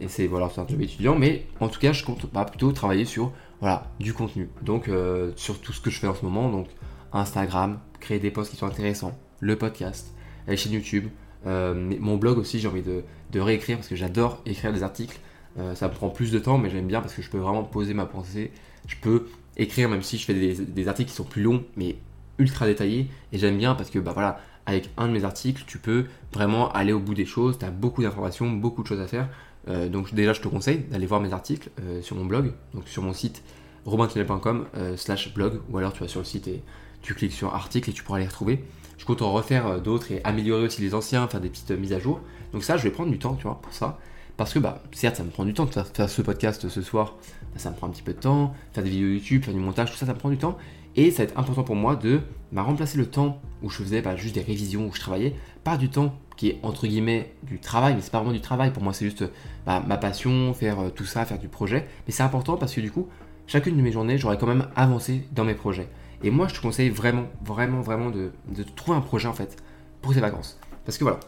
c'est 0.09 0.27
voilà, 0.27 0.47
un 0.47 0.69
job 0.69 0.81
étudiant, 0.81 1.17
mais 1.17 1.47
en 1.59 1.69
tout 1.69 1.81
cas, 1.81 1.93
je 1.93 2.05
compte 2.05 2.27
pas 2.27 2.45
plutôt 2.45 2.71
travailler 2.73 3.05
sur 3.05 3.33
voilà, 3.61 3.91
du 3.99 4.13
contenu. 4.13 4.49
Donc 4.63 4.89
sur 5.35 5.61
tout 5.61 5.73
ce 5.73 5.81
que 5.81 5.91
je 5.91 5.99
fais 5.99 6.07
en 6.07 6.15
ce 6.15 6.25
moment, 6.25 6.51
donc 6.51 6.69
Instagram, 7.13 7.81
créer 7.99 8.21
des 8.21 8.31
posts 8.31 8.53
qui 8.53 8.57
sont 8.57 8.67
intéressants, 8.67 9.19
le 9.41 9.57
podcast, 9.57 10.15
la 10.47 10.55
chaîne 10.57 10.73
YouTube, 10.73 11.09
mon 11.47 12.17
blog 12.17 12.39
aussi, 12.39 12.59
j'ai 12.59 12.69
envie 12.69 12.83
de, 12.83 13.03
réécrire 13.41 13.77
parce 13.77 13.89
que 13.89 13.97
j'adore 13.97 14.41
écrire 14.47 14.73
des 14.73 14.83
articles. 14.83 15.19
Euh, 15.59 15.75
ça 15.75 15.89
me 15.89 15.93
prend 15.93 16.11
plus 16.11 16.33
de 16.33 16.39
temps, 16.39 16.59
mais 16.59 16.71
j'aime 16.71 16.87
bien 16.87 17.01
parce 17.01 17.15
que 17.15 17.23
je 17.23 17.31
peux 17.31 17.39
vraiment 17.39 17.65
poser 17.65 17.95
ma 17.95 18.07
pensée. 18.07 18.51
Je 18.87 18.97
peux 19.01 19.27
écrire, 19.57 19.89
même 19.89 20.03
si 20.03 20.19
je 20.19 20.25
fais 20.25 20.35
des, 20.35 20.89
articles 20.89 21.11
qui 21.11 21.17
sont 21.17 21.25
plus 21.25 21.43
longs, 21.43 21.65
mais 21.77 21.97
ultra 22.39 22.67
détaillés. 22.67 23.09
Et 23.33 23.39
j'aime 23.39 23.57
bien 23.57 23.75
parce 23.75 23.91
que, 23.91 23.99
bah 23.99 24.13
voilà, 24.13 24.41
avec 24.67 24.91
un 24.97 25.09
de 25.09 25.13
mes 25.13 25.25
articles, 25.25 25.65
tu 25.67 25.79
peux 25.79 26.07
vraiment 26.33 26.71
aller 26.73 26.93
au 26.93 27.01
bout 27.01 27.15
des 27.15 27.25
choses. 27.25 27.59
Tu 27.59 27.65
as 27.65 27.71
beaucoup 27.71 28.03
d'informations, 28.03 28.51
beaucoup 28.51 28.83
de 28.83 28.89
choses 28.89 29.01
à 29.01 29.07
faire. 29.07 29.29
Euh, 29.69 29.89
donc, 29.89 30.15
déjà, 30.15 30.33
je 30.33 30.41
te 30.41 30.49
conseille 30.49 30.79
d'aller 30.91 31.07
voir 31.07 31.21
mes 31.21 31.33
articles 31.33 31.71
euh, 31.81 32.03
sur 32.03 32.17
mon 32.17 32.25
blog, 32.25 32.53
donc 32.75 32.87
sur 32.87 33.03
mon 33.03 33.13
site 33.13 33.43
robintunnel.com 33.87 34.67
slash 34.97 35.33
blog, 35.33 35.61
ou 35.71 35.79
alors 35.79 35.93
tu 35.93 36.01
vas 36.01 36.09
sur 36.09 36.19
le 36.19 36.25
site 36.25 36.49
et 36.49 36.61
tu 37.03 37.15
cliques 37.15 37.33
sur 37.33 37.55
articles 37.55 37.89
et 37.89 37.93
tu 37.93 38.03
pourras 38.03 38.19
les 38.19 38.27
retrouver. 38.27 38.65
Je 38.99 39.05
compte 39.05 39.23
en 39.23 39.33
refaire 39.33 39.81
d'autres 39.81 40.13
et 40.13 40.21
améliorer 40.25 40.65
aussi 40.65 40.81
les 40.81 40.95
anciens, 40.95 41.29
faire 41.29 41.41
des 41.41 41.49
petites 41.49 41.71
mises 41.71 41.93
à 41.93 41.99
jour. 41.99 42.21
Donc 42.53 42.65
ça, 42.65 42.77
je 42.77 42.83
vais 42.83 42.91
prendre 42.91 43.11
du 43.11 43.19
temps, 43.19 43.35
tu 43.35 43.45
vois, 43.45 43.61
pour 43.61 43.73
ça. 43.73 43.99
Parce 44.37 44.53
que, 44.53 44.59
bah, 44.59 44.83
certes, 44.93 45.17
ça 45.17 45.25
me 45.25 45.31
prend 45.31 45.45
du 45.45 45.55
temps 45.55 45.65
de 45.65 45.71
faire, 45.71 46.09
ce 46.09 46.23
podcast 46.23 46.69
ce 46.69 46.83
soir. 46.83 47.15
Bah, 47.53 47.59
ça 47.59 47.71
me 47.71 47.77
prend 47.77 47.87
un 47.87 47.91
petit 47.91 48.03
peu 48.03 48.13
de 48.13 48.21
temps. 48.21 48.55
Faire 48.73 48.85
des 48.85 48.91
vidéos 48.91 49.09
YouTube, 49.09 49.45
faire 49.45 49.55
du 49.55 49.61
montage, 49.61 49.91
tout 49.91 49.97
ça, 49.97 50.07
ça 50.07 50.15
me 50.15 50.19
prend 50.19 50.31
du 50.31 50.39
temps. 50.39 50.59
Et 50.95 51.11
ça 51.11 51.19
va 51.19 51.25
être 51.25 51.39
important 51.39 51.63
pour 51.63 51.77
moi 51.77 51.97
de 51.97 52.21
bah, 52.53 52.63
remplacer 52.63 52.99
le 52.99 53.07
temps 53.07 53.41
où 53.63 53.71
je 53.71 53.83
faisais 53.83 54.03
bah, 54.03 54.17
juste 54.17 54.35
des 54.35 54.43
révisions, 54.43 54.89
où 54.89 54.95
je 54.95 55.01
travaillais, 55.01 55.35
par 55.65 55.79
du 55.79 55.89
temps 55.89 56.19
qui 56.37 56.51
est 56.51 56.59
entre 56.63 56.87
guillemets 56.87 57.35
du 57.43 57.59
travail, 57.59 57.95
mais 57.95 58.03
c'est 58.03 58.13
pas 58.13 58.19
vraiment 58.19 58.35
du 58.35 58.43
travail. 58.43 58.73
Pour 58.73 58.83
moi, 58.83 58.93
c'est 58.93 59.07
juste 59.07 59.25
ma 59.67 59.97
passion, 59.97 60.53
faire 60.53 60.81
euh, 60.81 60.91
tout 60.91 61.07
ça, 61.07 61.25
faire 61.25 61.39
du 61.39 61.49
projet. 61.49 61.87
Mais 62.07 62.13
c'est 62.13 62.23
important 62.23 62.57
parce 62.57 62.75
que 62.75 62.81
du 62.81 62.91
coup, 62.91 63.09
chacune 63.47 63.77
de 63.77 63.83
mes 63.83 63.93
journées, 63.93 64.19
j'aurais 64.19 64.39
quand 64.39 64.47
même 64.47 64.69
avancé 64.77 65.27
dans 65.33 65.45
mes 65.45 65.55
projets. 65.55 65.89
Et 66.23 66.31
moi, 66.31 66.49
je 66.49 66.55
te 66.55 66.61
conseille 66.61 66.91
vraiment, 66.91 67.27
vraiment, 67.45 67.81
vraiment 67.81 68.11
de, 68.11 68.33
de 68.49 68.63
trouver 68.63 68.97
un 68.97 69.01
projet 69.01 69.29
en 69.29 69.33
fait 69.33 69.63
pour 70.03 70.15
tes 70.15 70.21
vacances. 70.21 70.59
Parce 70.85 70.99
que 70.99 71.05
voilà, 71.05 71.21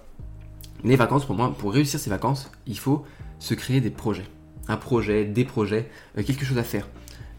les 0.85 0.97
vacances, 0.97 1.25
pour 1.25 1.35
moi, 1.35 1.55
pour 1.57 1.73
réussir 1.73 1.99
ces 1.99 2.11
vacances, 2.11 2.51
il 2.67 2.79
faut 2.79 3.05
se 3.39 3.55
créer 3.55 3.81
des 3.81 3.91
projets. 3.91 4.27
Un 4.69 4.77
projet, 4.77 5.25
des 5.25 5.45
projets, 5.45 5.91
euh, 6.17 6.23
quelque 6.23 6.45
chose 6.45 6.59
à 6.59 6.65
faire. 6.65 6.89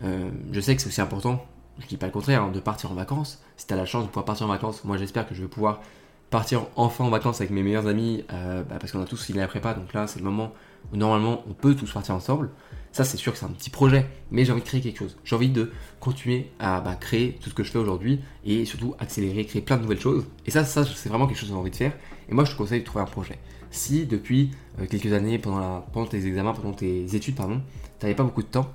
Euh, 0.04 0.30
je 0.51 0.60
sais 0.60 0.75
que 0.75 0.81
c'est 0.81 0.88
aussi 0.88 1.01
important, 1.01 1.46
je 1.80 1.88
dis 1.88 1.98
pas 1.98 2.07
le 2.07 2.12
contraire, 2.12 2.44
hein, 2.44 2.51
de 2.51 2.60
partir 2.60 2.92
en 2.92 2.96
vacances. 2.96 3.42
Si 3.57 3.68
tu 3.68 3.74
as 3.74 3.78
la 3.78 3.86
chance 3.86 4.04
de 4.04 4.07
pouvoir 4.07 4.25
partir 4.25 4.46
en 4.46 4.50
vacances, 4.50 4.84
moi 4.84 4.98
j'espère 4.98 5.28
que 5.28 5.36
je 5.36 5.42
vais 5.42 5.48
pouvoir 5.48 5.81
partir 6.29 6.67
enfin 6.75 7.03
en 7.03 7.09
vacances 7.09 7.41
avec 7.41 7.51
mes 7.51 7.63
meilleurs 7.63 7.87
amis, 7.87 8.23
euh, 8.31 8.63
bah, 8.63 8.77
parce 8.79 8.91
qu'on 8.91 9.01
a 9.01 9.05
tous 9.05 9.23
fini 9.23 9.39
la 9.39 9.47
prépa, 9.47 9.73
donc 9.73 9.93
là 9.93 10.07
c'est 10.07 10.19
le 10.19 10.25
moment 10.25 10.53
où 10.93 10.97
normalement 10.97 11.43
on 11.49 11.53
peut 11.53 11.75
tous 11.75 11.91
partir 11.91 12.15
ensemble. 12.15 12.49
Ça 12.91 13.03
c'est 13.03 13.17
sûr 13.17 13.33
que 13.33 13.39
c'est 13.39 13.45
un 13.45 13.49
petit 13.49 13.69
projet, 13.69 14.07
mais 14.31 14.45
j'ai 14.45 14.51
envie 14.51 14.61
de 14.61 14.65
créer 14.67 14.81
quelque 14.81 14.97
chose. 14.97 15.17
J'ai 15.23 15.35
envie 15.35 15.49
de 15.49 15.71
continuer 15.99 16.51
à 16.59 16.81
bah, 16.81 16.95
créer 16.95 17.37
tout 17.41 17.49
ce 17.49 17.55
que 17.55 17.63
je 17.63 17.71
fais 17.71 17.79
aujourd'hui 17.79 18.19
et 18.45 18.65
surtout 18.65 18.95
accélérer, 18.99 19.45
créer 19.45 19.61
plein 19.61 19.77
de 19.77 19.83
nouvelles 19.83 19.99
choses. 19.99 20.25
Et 20.45 20.51
ça, 20.51 20.65
ça 20.65 20.83
c'est 20.85 21.09
vraiment 21.09 21.27
quelque 21.27 21.37
chose 21.37 21.49
que 21.49 21.55
j'ai 21.55 21.59
envie 21.59 21.71
de 21.71 21.75
faire. 21.75 21.93
Et 22.29 22.33
moi 22.33 22.45
je 22.45 22.51
te 22.51 22.57
conseille 22.57 22.81
de 22.81 22.85
trouver 22.85 23.03
un 23.03 23.07
projet. 23.07 23.39
Si 23.71 24.05
depuis 24.05 24.51
euh, 24.79 24.85
quelques 24.87 25.13
années, 25.13 25.37
pendant, 25.37 25.81
pendant 25.93 26.07
tes 26.07 26.25
examens, 26.25 26.53
pendant 26.53 26.73
tes 26.73 27.15
études, 27.15 27.35
pardon, 27.35 27.61
tu 27.99 28.05
n'avais 28.05 28.15
pas 28.15 28.23
beaucoup 28.23 28.41
de 28.41 28.47
temps, 28.47 28.71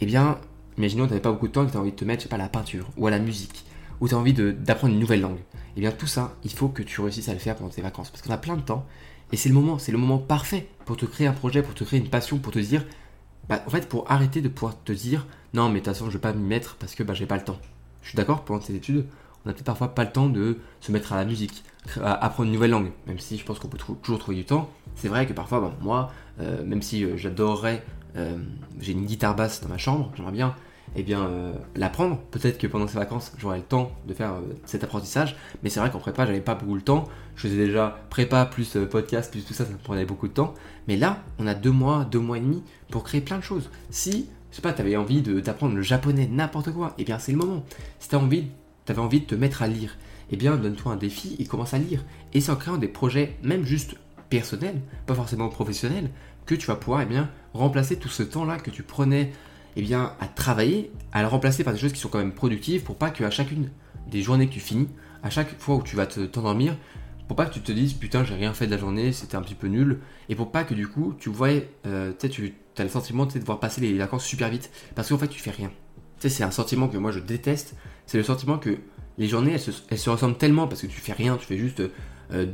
eh 0.00 0.06
bien, 0.06 0.38
imaginons 0.76 1.04
que 1.04 1.08
tu 1.08 1.12
n'avais 1.12 1.22
pas 1.22 1.32
beaucoup 1.32 1.46
de 1.46 1.52
temps 1.52 1.62
et 1.62 1.66
que 1.66 1.72
tu 1.72 1.76
as 1.76 1.80
envie 1.80 1.92
de 1.92 1.96
te 1.96 2.04
mettre, 2.04 2.26
à 2.32 2.36
la 2.36 2.48
peinture 2.48 2.88
ou 2.96 3.06
à 3.06 3.10
la 3.10 3.18
musique, 3.18 3.64
ou 4.04 4.08
tu 4.08 4.14
as 4.14 4.18
envie 4.18 4.34
d'apprendre 4.34 4.92
une 4.92 5.00
nouvelle 5.00 5.22
langue. 5.22 5.38
Eh 5.78 5.80
bien, 5.80 5.90
tout 5.90 6.06
ça, 6.06 6.36
il 6.44 6.52
faut 6.52 6.68
que 6.68 6.82
tu 6.82 7.00
réussisses 7.00 7.30
à 7.30 7.32
le 7.32 7.38
faire 7.38 7.56
pendant 7.56 7.70
tes 7.70 7.80
vacances. 7.80 8.10
Parce 8.10 8.20
qu'on 8.20 8.34
a 8.34 8.36
plein 8.36 8.54
de 8.54 8.60
temps 8.60 8.84
et 9.32 9.38
c'est 9.38 9.48
le 9.48 9.54
moment, 9.54 9.78
c'est 9.78 9.92
le 9.92 9.98
moment 9.98 10.18
parfait 10.18 10.68
pour 10.84 10.98
te 10.98 11.06
créer 11.06 11.26
un 11.26 11.32
projet, 11.32 11.62
pour 11.62 11.72
te 11.72 11.84
créer 11.84 12.00
une 12.00 12.10
passion, 12.10 12.36
pour 12.36 12.52
te 12.52 12.58
dire, 12.58 12.84
bah, 13.48 13.62
en 13.66 13.70
fait, 13.70 13.88
pour 13.88 14.04
arrêter 14.10 14.42
de 14.42 14.48
pouvoir 14.50 14.76
te 14.84 14.92
dire, 14.92 15.26
non, 15.54 15.68
mais 15.70 15.80
de 15.80 15.84
toute 15.86 15.94
façon, 15.94 16.10
je 16.10 16.10
vais 16.10 16.18
pas 16.18 16.34
m'y 16.34 16.44
mettre 16.44 16.76
parce 16.76 16.94
que 16.94 17.02
bah, 17.02 17.14
j'ai 17.14 17.24
pas 17.24 17.38
le 17.38 17.44
temps. 17.44 17.58
Je 18.02 18.10
suis 18.10 18.16
d'accord, 18.16 18.44
pendant 18.44 18.60
tes 18.60 18.74
études, 18.74 19.06
on 19.42 19.48
n'a 19.48 19.54
peut-être 19.54 19.64
parfois 19.64 19.94
pas 19.94 20.04
le 20.04 20.12
temps 20.12 20.28
de 20.28 20.58
se 20.82 20.92
mettre 20.92 21.14
à 21.14 21.16
la 21.16 21.24
musique, 21.24 21.64
à 22.02 22.12
apprendre 22.12 22.48
une 22.48 22.52
nouvelle 22.52 22.72
langue, 22.72 22.90
même 23.06 23.18
si 23.18 23.38
je 23.38 23.44
pense 23.46 23.58
qu'on 23.58 23.68
peut 23.68 23.78
toujours 24.02 24.18
trouver 24.18 24.36
du 24.36 24.44
temps. 24.44 24.68
C'est 24.96 25.08
vrai 25.08 25.26
que 25.26 25.32
parfois, 25.32 25.60
bon, 25.60 25.72
moi, 25.80 26.12
euh, 26.40 26.62
même 26.62 26.82
si 26.82 27.04
euh, 27.04 27.16
j'adorerais, 27.16 27.82
euh, 28.16 28.36
j'ai 28.80 28.92
une 28.92 29.06
guitare 29.06 29.34
basse 29.34 29.62
dans 29.62 29.68
ma 29.70 29.78
chambre, 29.78 30.12
j'aimerais 30.14 30.32
bien 30.32 30.54
eh 30.96 31.02
bien, 31.02 31.30
l'apprendre. 31.74 32.20
Peut-être 32.30 32.58
que 32.58 32.66
pendant 32.66 32.86
ces 32.86 32.98
vacances, 32.98 33.32
j'aurai 33.38 33.58
le 33.58 33.64
temps 33.64 33.92
de 34.06 34.14
faire 34.14 34.34
cet 34.64 34.84
apprentissage, 34.84 35.36
mais 35.62 35.70
c'est 35.70 35.80
vrai 35.80 35.90
qu'en 35.90 35.98
prépa, 35.98 36.26
j'avais 36.26 36.40
pas 36.40 36.54
beaucoup 36.54 36.74
le 36.74 36.82
temps. 36.82 37.04
Je 37.36 37.48
faisais 37.48 37.56
déjà 37.56 38.00
prépa 38.10 38.46
plus 38.46 38.76
podcast 38.90 39.30
plus 39.30 39.44
tout 39.44 39.54
ça, 39.54 39.64
ça 39.64 39.72
me 39.72 39.78
prenait 39.78 40.04
beaucoup 40.04 40.28
de 40.28 40.32
temps. 40.32 40.54
Mais 40.86 40.96
là, 40.96 41.22
on 41.38 41.46
a 41.46 41.54
deux 41.54 41.72
mois, 41.72 42.04
deux 42.04 42.20
mois 42.20 42.38
et 42.38 42.40
demi 42.40 42.62
pour 42.90 43.02
créer 43.02 43.20
plein 43.20 43.38
de 43.38 43.42
choses. 43.42 43.70
Si, 43.90 44.28
je 44.50 44.56
sais 44.56 44.62
pas, 44.62 44.72
tu 44.72 44.82
avais 44.82 44.96
envie 44.96 45.22
d'apprendre 45.22 45.74
le 45.74 45.82
japonais, 45.82 46.28
n'importe 46.30 46.70
quoi, 46.72 46.94
eh 46.98 47.04
bien, 47.04 47.18
c'est 47.18 47.32
le 47.32 47.38
moment. 47.38 47.64
Si 47.98 48.08
tu 48.08 48.14
as 48.14 48.18
envie 48.18 48.46
tu 48.84 48.92
avais 48.92 49.00
envie 49.00 49.20
de 49.20 49.26
te 49.26 49.34
mettre 49.34 49.62
à 49.62 49.68
lire, 49.68 49.96
eh 50.30 50.36
bien 50.36 50.56
donne-toi 50.56 50.92
un 50.92 50.96
défi 50.96 51.36
et 51.38 51.46
commence 51.46 51.74
à 51.74 51.78
lire. 51.78 52.04
Et 52.32 52.40
c'est 52.40 52.52
en 52.52 52.56
créant 52.56 52.76
des 52.76 52.88
projets, 52.88 53.36
même 53.42 53.64
juste 53.64 53.96
personnels, 54.28 54.80
pas 55.06 55.14
forcément 55.14 55.48
professionnels, 55.48 56.10
que 56.46 56.54
tu 56.54 56.66
vas 56.66 56.76
pouvoir 56.76 57.02
eh 57.02 57.06
bien, 57.06 57.30
remplacer 57.54 57.96
tout 57.96 58.08
ce 58.08 58.22
temps-là 58.22 58.58
que 58.58 58.70
tu 58.70 58.82
prenais 58.82 59.32
eh 59.76 59.82
bien, 59.82 60.12
à 60.20 60.26
travailler, 60.26 60.92
à 61.12 61.22
le 61.22 61.28
remplacer 61.28 61.64
par 61.64 61.72
des 61.72 61.78
choses 61.78 61.92
qui 61.92 62.00
sont 62.00 62.08
quand 62.08 62.18
même 62.18 62.32
productives 62.32 62.82
pour 62.82 62.96
pas 62.96 63.10
qu'à 63.10 63.30
chacune 63.30 63.70
des 64.10 64.22
journées 64.22 64.46
que 64.48 64.52
tu 64.52 64.60
finis, 64.60 64.88
à 65.22 65.30
chaque 65.30 65.58
fois 65.60 65.76
où 65.76 65.82
tu 65.82 65.96
vas 65.96 66.06
t'endormir, 66.06 66.76
pour 67.26 67.36
pas 67.36 67.46
que 67.46 67.54
tu 67.54 67.60
te 67.60 67.72
dises 67.72 67.94
putain 67.94 68.24
j'ai 68.24 68.34
rien 68.34 68.52
fait 68.52 68.66
de 68.66 68.70
la 68.70 68.76
journée, 68.76 69.12
c'était 69.12 69.36
un 69.36 69.42
petit 69.42 69.54
peu 69.54 69.66
nul, 69.66 70.00
et 70.28 70.34
pour 70.34 70.50
pas 70.52 70.64
que 70.64 70.74
du 70.74 70.88
coup 70.88 71.14
tu 71.18 71.30
vois, 71.30 71.48
euh, 71.86 72.12
tu 72.18 72.54
as 72.76 72.82
le 72.82 72.88
sentiment 72.88 73.26
de 73.26 73.38
voir 73.40 73.60
passer 73.60 73.80
les 73.80 73.96
vacances 73.96 74.24
super 74.24 74.50
vite, 74.50 74.70
parce 74.94 75.08
qu'en 75.08 75.18
fait 75.18 75.28
tu 75.28 75.40
fais 75.40 75.50
rien. 75.50 75.70
Tu 76.20 76.28
sais, 76.28 76.36
c'est 76.36 76.44
un 76.44 76.50
sentiment 76.50 76.88
que 76.88 76.98
moi 76.98 77.10
je 77.10 77.20
déteste, 77.20 77.74
c'est 78.06 78.18
le 78.18 78.24
sentiment 78.24 78.58
que 78.58 78.78
les 79.16 79.28
journées, 79.28 79.52
elles 79.52 79.98
se, 79.98 80.10
ressemblent 80.10 80.36
tellement 80.36 80.66
parce 80.66 80.82
que 80.82 80.86
tu 80.86 81.00
fais 81.00 81.12
rien, 81.12 81.36
tu 81.36 81.46
fais 81.46 81.58
juste 81.58 81.82
euh, 82.32 82.46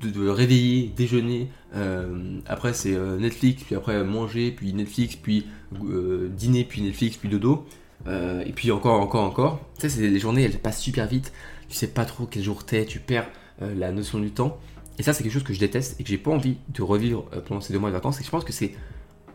de, 0.00 0.28
réveiller, 0.28 0.92
déjeuner, 0.94 1.50
euh, 1.74 2.38
après 2.46 2.74
c'est 2.74 2.94
euh, 2.94 3.18
Netflix, 3.18 3.62
puis 3.64 3.74
après 3.74 4.04
manger, 4.04 4.50
puis 4.50 4.72
Netflix, 4.74 5.16
puis 5.16 5.46
dîner, 5.72 6.64
puis 6.64 6.82
Netflix, 6.82 7.16
puis 7.16 7.28
dodo, 7.28 7.66
et 8.06 8.52
puis 8.54 8.70
encore, 8.70 9.00
encore, 9.00 9.24
encore. 9.24 9.60
Tu 9.80 9.88
sais, 9.88 10.08
les 10.08 10.18
journées, 10.18 10.42
elles 10.42 10.58
passent 10.58 10.80
super 10.80 11.06
vite, 11.06 11.32
tu 11.68 11.74
sais 11.74 11.88
pas 11.88 12.04
trop 12.04 12.26
quel 12.26 12.42
jour 12.42 12.64
t'es, 12.64 12.84
tu 12.84 13.00
perds 13.00 13.28
la 13.60 13.92
notion 13.92 14.18
du 14.18 14.30
temps. 14.30 14.58
Et 14.98 15.02
ça, 15.02 15.12
c'est 15.12 15.24
quelque 15.24 15.32
chose 15.32 15.42
que 15.42 15.54
je 15.54 15.58
déteste 15.58 15.98
et 15.98 16.04
que 16.04 16.10
j'ai 16.10 16.18
pas 16.18 16.30
envie 16.30 16.58
de 16.68 16.82
revivre 16.82 17.24
pendant 17.46 17.60
ces 17.60 17.72
deux 17.72 17.78
mois 17.78 17.88
de 17.88 17.94
vacances. 17.94 18.20
Et 18.20 18.24
je 18.24 18.30
pense 18.30 18.44
que 18.44 18.52
c'est 18.52 18.74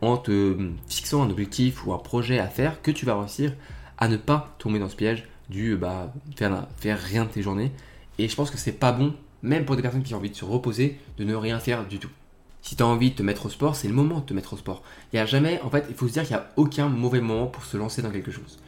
en 0.00 0.16
te 0.16 0.56
fixant 0.88 1.22
un 1.22 1.30
objectif 1.30 1.84
ou 1.84 1.92
un 1.92 1.98
projet 1.98 2.38
à 2.38 2.46
faire 2.46 2.80
que 2.80 2.90
tu 2.90 3.04
vas 3.04 3.18
réussir 3.18 3.52
à 3.98 4.08
ne 4.08 4.16
pas 4.16 4.54
tomber 4.58 4.78
dans 4.78 4.88
ce 4.88 4.96
piège 4.96 5.28
du 5.50 5.76
bah, 5.76 6.12
faire, 6.36 6.68
faire 6.78 6.98
rien 6.98 7.24
de 7.24 7.30
tes 7.30 7.42
journées. 7.42 7.72
Et 8.18 8.28
je 8.28 8.36
pense 8.36 8.50
que 8.50 8.58
c'est 8.58 8.72
pas 8.72 8.92
bon, 8.92 9.14
même 9.42 9.64
pour 9.64 9.76
des 9.76 9.82
personnes 9.82 10.02
qui 10.02 10.14
ont 10.14 10.18
envie 10.18 10.30
de 10.30 10.36
se 10.36 10.44
reposer, 10.44 10.98
de 11.18 11.24
ne 11.24 11.34
rien 11.34 11.58
faire 11.58 11.86
du 11.86 11.98
tout. 11.98 12.10
Si 12.62 12.76
tu 12.76 12.82
as 12.82 12.86
envie 12.86 13.10
de 13.10 13.16
te 13.16 13.22
mettre 13.22 13.46
au 13.46 13.48
sport, 13.48 13.74
c'est 13.74 13.88
le 13.88 13.94
moment 13.94 14.20
de 14.20 14.24
te 14.24 14.34
mettre 14.34 14.52
au 14.52 14.56
sport. 14.56 14.82
Il 15.12 15.16
n'y 15.16 15.20
a 15.20 15.26
jamais, 15.26 15.60
en 15.62 15.70
fait, 15.70 15.86
il 15.88 15.94
faut 15.94 16.08
se 16.08 16.12
dire 16.12 16.24
qu'il 16.24 16.36
n'y 16.36 16.42
a 16.42 16.50
aucun 16.56 16.88
mauvais 16.88 17.20
moment 17.20 17.46
pour 17.46 17.64
se 17.64 17.76
lancer 17.76 18.02
dans 18.02 18.10
quelque 18.10 18.30
chose. 18.30 18.58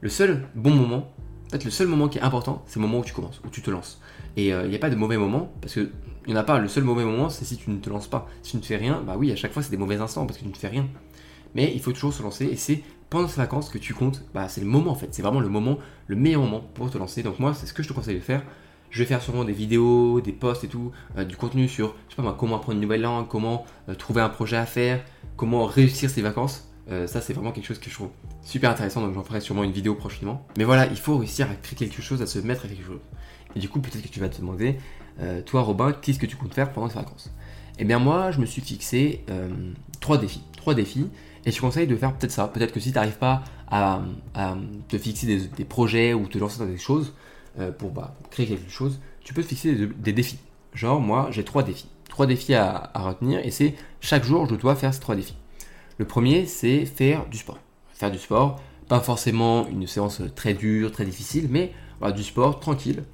Le 0.00 0.08
seul 0.08 0.46
bon 0.54 0.70
moment, 0.70 1.12
en 1.46 1.50
fait, 1.50 1.64
le 1.64 1.70
seul 1.70 1.86
moment 1.86 2.08
qui 2.08 2.18
est 2.18 2.22
important, 2.22 2.62
c'est 2.66 2.80
le 2.80 2.86
moment 2.86 3.00
où 3.00 3.04
tu 3.04 3.12
commences, 3.12 3.40
où 3.44 3.50
tu 3.50 3.60
te 3.60 3.70
lances. 3.70 4.00
Et 4.36 4.52
euh, 4.52 4.64
il 4.64 4.70
n'y 4.70 4.76
a 4.76 4.78
pas 4.78 4.90
de 4.90 4.96
mauvais 4.96 5.18
moment, 5.18 5.52
parce 5.60 5.74
que 5.74 5.90
il 6.26 6.32
n'y 6.32 6.38
en 6.38 6.40
a 6.40 6.44
pas. 6.44 6.58
Le 6.58 6.68
seul 6.68 6.84
mauvais 6.84 7.04
moment, 7.04 7.28
c'est 7.28 7.44
si 7.44 7.58
tu 7.58 7.70
ne 7.70 7.78
te 7.78 7.90
lances 7.90 8.08
pas. 8.08 8.26
Si 8.42 8.52
tu 8.52 8.56
ne 8.56 8.62
fais 8.62 8.76
rien, 8.76 9.02
bah 9.06 9.16
oui, 9.18 9.30
à 9.30 9.36
chaque 9.36 9.52
fois, 9.52 9.62
c'est 9.62 9.70
des 9.70 9.76
mauvais 9.76 9.96
instants, 9.96 10.24
parce 10.26 10.38
que 10.38 10.44
tu 10.44 10.48
ne 10.48 10.54
fais 10.54 10.68
rien. 10.68 10.86
Mais 11.54 11.70
il 11.74 11.80
faut 11.80 11.92
toujours 11.92 12.14
se 12.14 12.22
lancer, 12.22 12.46
et 12.46 12.56
c'est 12.56 12.82
pendant 13.10 13.28
ces 13.28 13.36
vacances 13.36 13.68
que 13.68 13.78
tu 13.78 13.94
comptes, 13.94 14.24
bah, 14.34 14.48
c'est 14.48 14.60
le 14.60 14.66
moment 14.66 14.90
en 14.90 14.94
fait. 14.96 15.08
C'est 15.12 15.22
vraiment 15.22 15.40
le 15.40 15.48
moment, 15.48 15.78
le 16.08 16.16
meilleur 16.16 16.40
moment 16.40 16.60
pour 16.74 16.90
te 16.90 16.98
lancer. 16.98 17.22
Donc 17.22 17.38
moi, 17.38 17.54
c'est 17.54 17.66
ce 17.66 17.72
que 17.72 17.82
je 17.82 17.88
te 17.88 17.92
conseille 17.92 18.16
de 18.16 18.20
faire. 18.20 18.42
Je 18.94 19.00
vais 19.00 19.06
faire 19.06 19.20
sûrement 19.20 19.42
des 19.42 19.52
vidéos, 19.52 20.20
des 20.20 20.30
posts 20.30 20.62
et 20.62 20.68
tout, 20.68 20.92
euh, 21.18 21.24
du 21.24 21.36
contenu 21.36 21.66
sur, 21.66 21.96
je 22.08 22.14
sais 22.14 22.16
pas 22.16 22.22
moi, 22.22 22.36
comment 22.38 22.56
apprendre 22.56 22.76
une 22.76 22.80
nouvelle 22.80 23.00
langue, 23.00 23.26
comment 23.26 23.66
euh, 23.88 23.94
trouver 23.96 24.22
un 24.22 24.28
projet 24.28 24.56
à 24.56 24.66
faire, 24.66 25.04
comment 25.36 25.64
réussir 25.64 26.08
ses 26.08 26.22
vacances. 26.22 26.70
Euh, 26.92 27.08
ça, 27.08 27.20
c'est 27.20 27.32
vraiment 27.32 27.50
quelque 27.50 27.66
chose 27.66 27.80
que 27.80 27.90
je 27.90 27.94
trouve 27.94 28.10
super 28.42 28.70
intéressant, 28.70 29.00
donc 29.00 29.12
j'en 29.14 29.24
ferai 29.24 29.40
sûrement 29.40 29.64
une 29.64 29.72
vidéo 29.72 29.96
prochainement. 29.96 30.46
Mais 30.56 30.62
voilà, 30.62 30.86
il 30.86 30.96
faut 30.96 31.18
réussir 31.18 31.50
à 31.50 31.54
créer 31.56 31.76
quelque 31.76 32.02
chose, 32.02 32.22
à 32.22 32.26
se 32.26 32.38
mettre 32.38 32.66
à 32.66 32.68
quelque 32.68 32.86
chose. 32.86 33.00
Et 33.56 33.58
du 33.58 33.68
coup, 33.68 33.80
peut-être 33.80 34.02
que 34.02 34.08
tu 34.08 34.20
vas 34.20 34.28
te 34.28 34.40
demander, 34.40 34.76
toi 35.46 35.62
Robin, 35.62 35.92
qu'est-ce 35.92 36.18
que 36.18 36.26
tu 36.26 36.36
comptes 36.36 36.54
faire 36.54 36.72
pendant 36.72 36.88
tes 36.88 36.94
vacances? 36.94 37.32
Eh 37.78 37.84
bien 37.84 37.98
moi, 37.98 38.30
je 38.30 38.40
me 38.40 38.46
suis 38.46 38.62
fixé 38.62 39.24
trois 40.00 40.18
défis. 40.18 40.42
Trois 40.56 40.74
défis. 40.74 41.06
Et 41.46 41.52
je 41.52 41.56
te 41.56 41.60
conseille 41.60 41.86
de 41.86 41.96
faire 41.96 42.12
peut-être 42.14 42.32
ça. 42.32 42.48
Peut-être 42.48 42.72
que 42.72 42.80
si 42.80 42.90
tu 42.90 42.96
n'arrives 42.96 43.18
pas 43.18 43.44
à, 43.68 44.02
te 44.88 44.98
fixer 44.98 45.48
des, 45.56 45.64
projets 45.64 46.14
ou 46.14 46.26
te 46.26 46.38
lancer 46.38 46.58
dans 46.58 46.66
des 46.66 46.78
choses 46.78 47.12
pour 47.78 47.90
bah, 47.90 48.14
créer 48.30 48.46
quelque 48.46 48.70
chose, 48.70 49.00
tu 49.22 49.34
peux 49.34 49.42
te 49.42 49.48
fixer 49.48 49.74
des, 49.74 50.12
défis. 50.12 50.38
Genre, 50.74 51.00
moi, 51.00 51.28
j'ai 51.30 51.44
trois 51.44 51.62
défis. 51.62 51.88
Trois 52.08 52.26
défis 52.26 52.54
à, 52.54 52.90
retenir 52.94 53.40
et 53.44 53.50
c'est 53.50 53.74
chaque 54.00 54.24
jour, 54.24 54.46
je 54.48 54.54
dois 54.54 54.74
faire 54.74 54.92
ces 54.92 55.00
trois 55.00 55.16
défis. 55.16 55.36
Le 55.98 56.04
premier, 56.04 56.46
c'est 56.46 56.84
faire 56.84 57.26
du 57.26 57.38
sport. 57.38 57.58
Faire 57.94 58.10
du 58.10 58.18
sport, 58.18 58.60
pas 58.88 59.00
forcément 59.00 59.68
une 59.68 59.86
séance 59.86 60.20
très 60.34 60.54
dure, 60.54 60.90
très 60.90 61.04
difficile, 61.04 61.46
mais 61.50 61.72
du 62.12 62.22
sport 62.22 62.60
tranquille. 62.60 63.04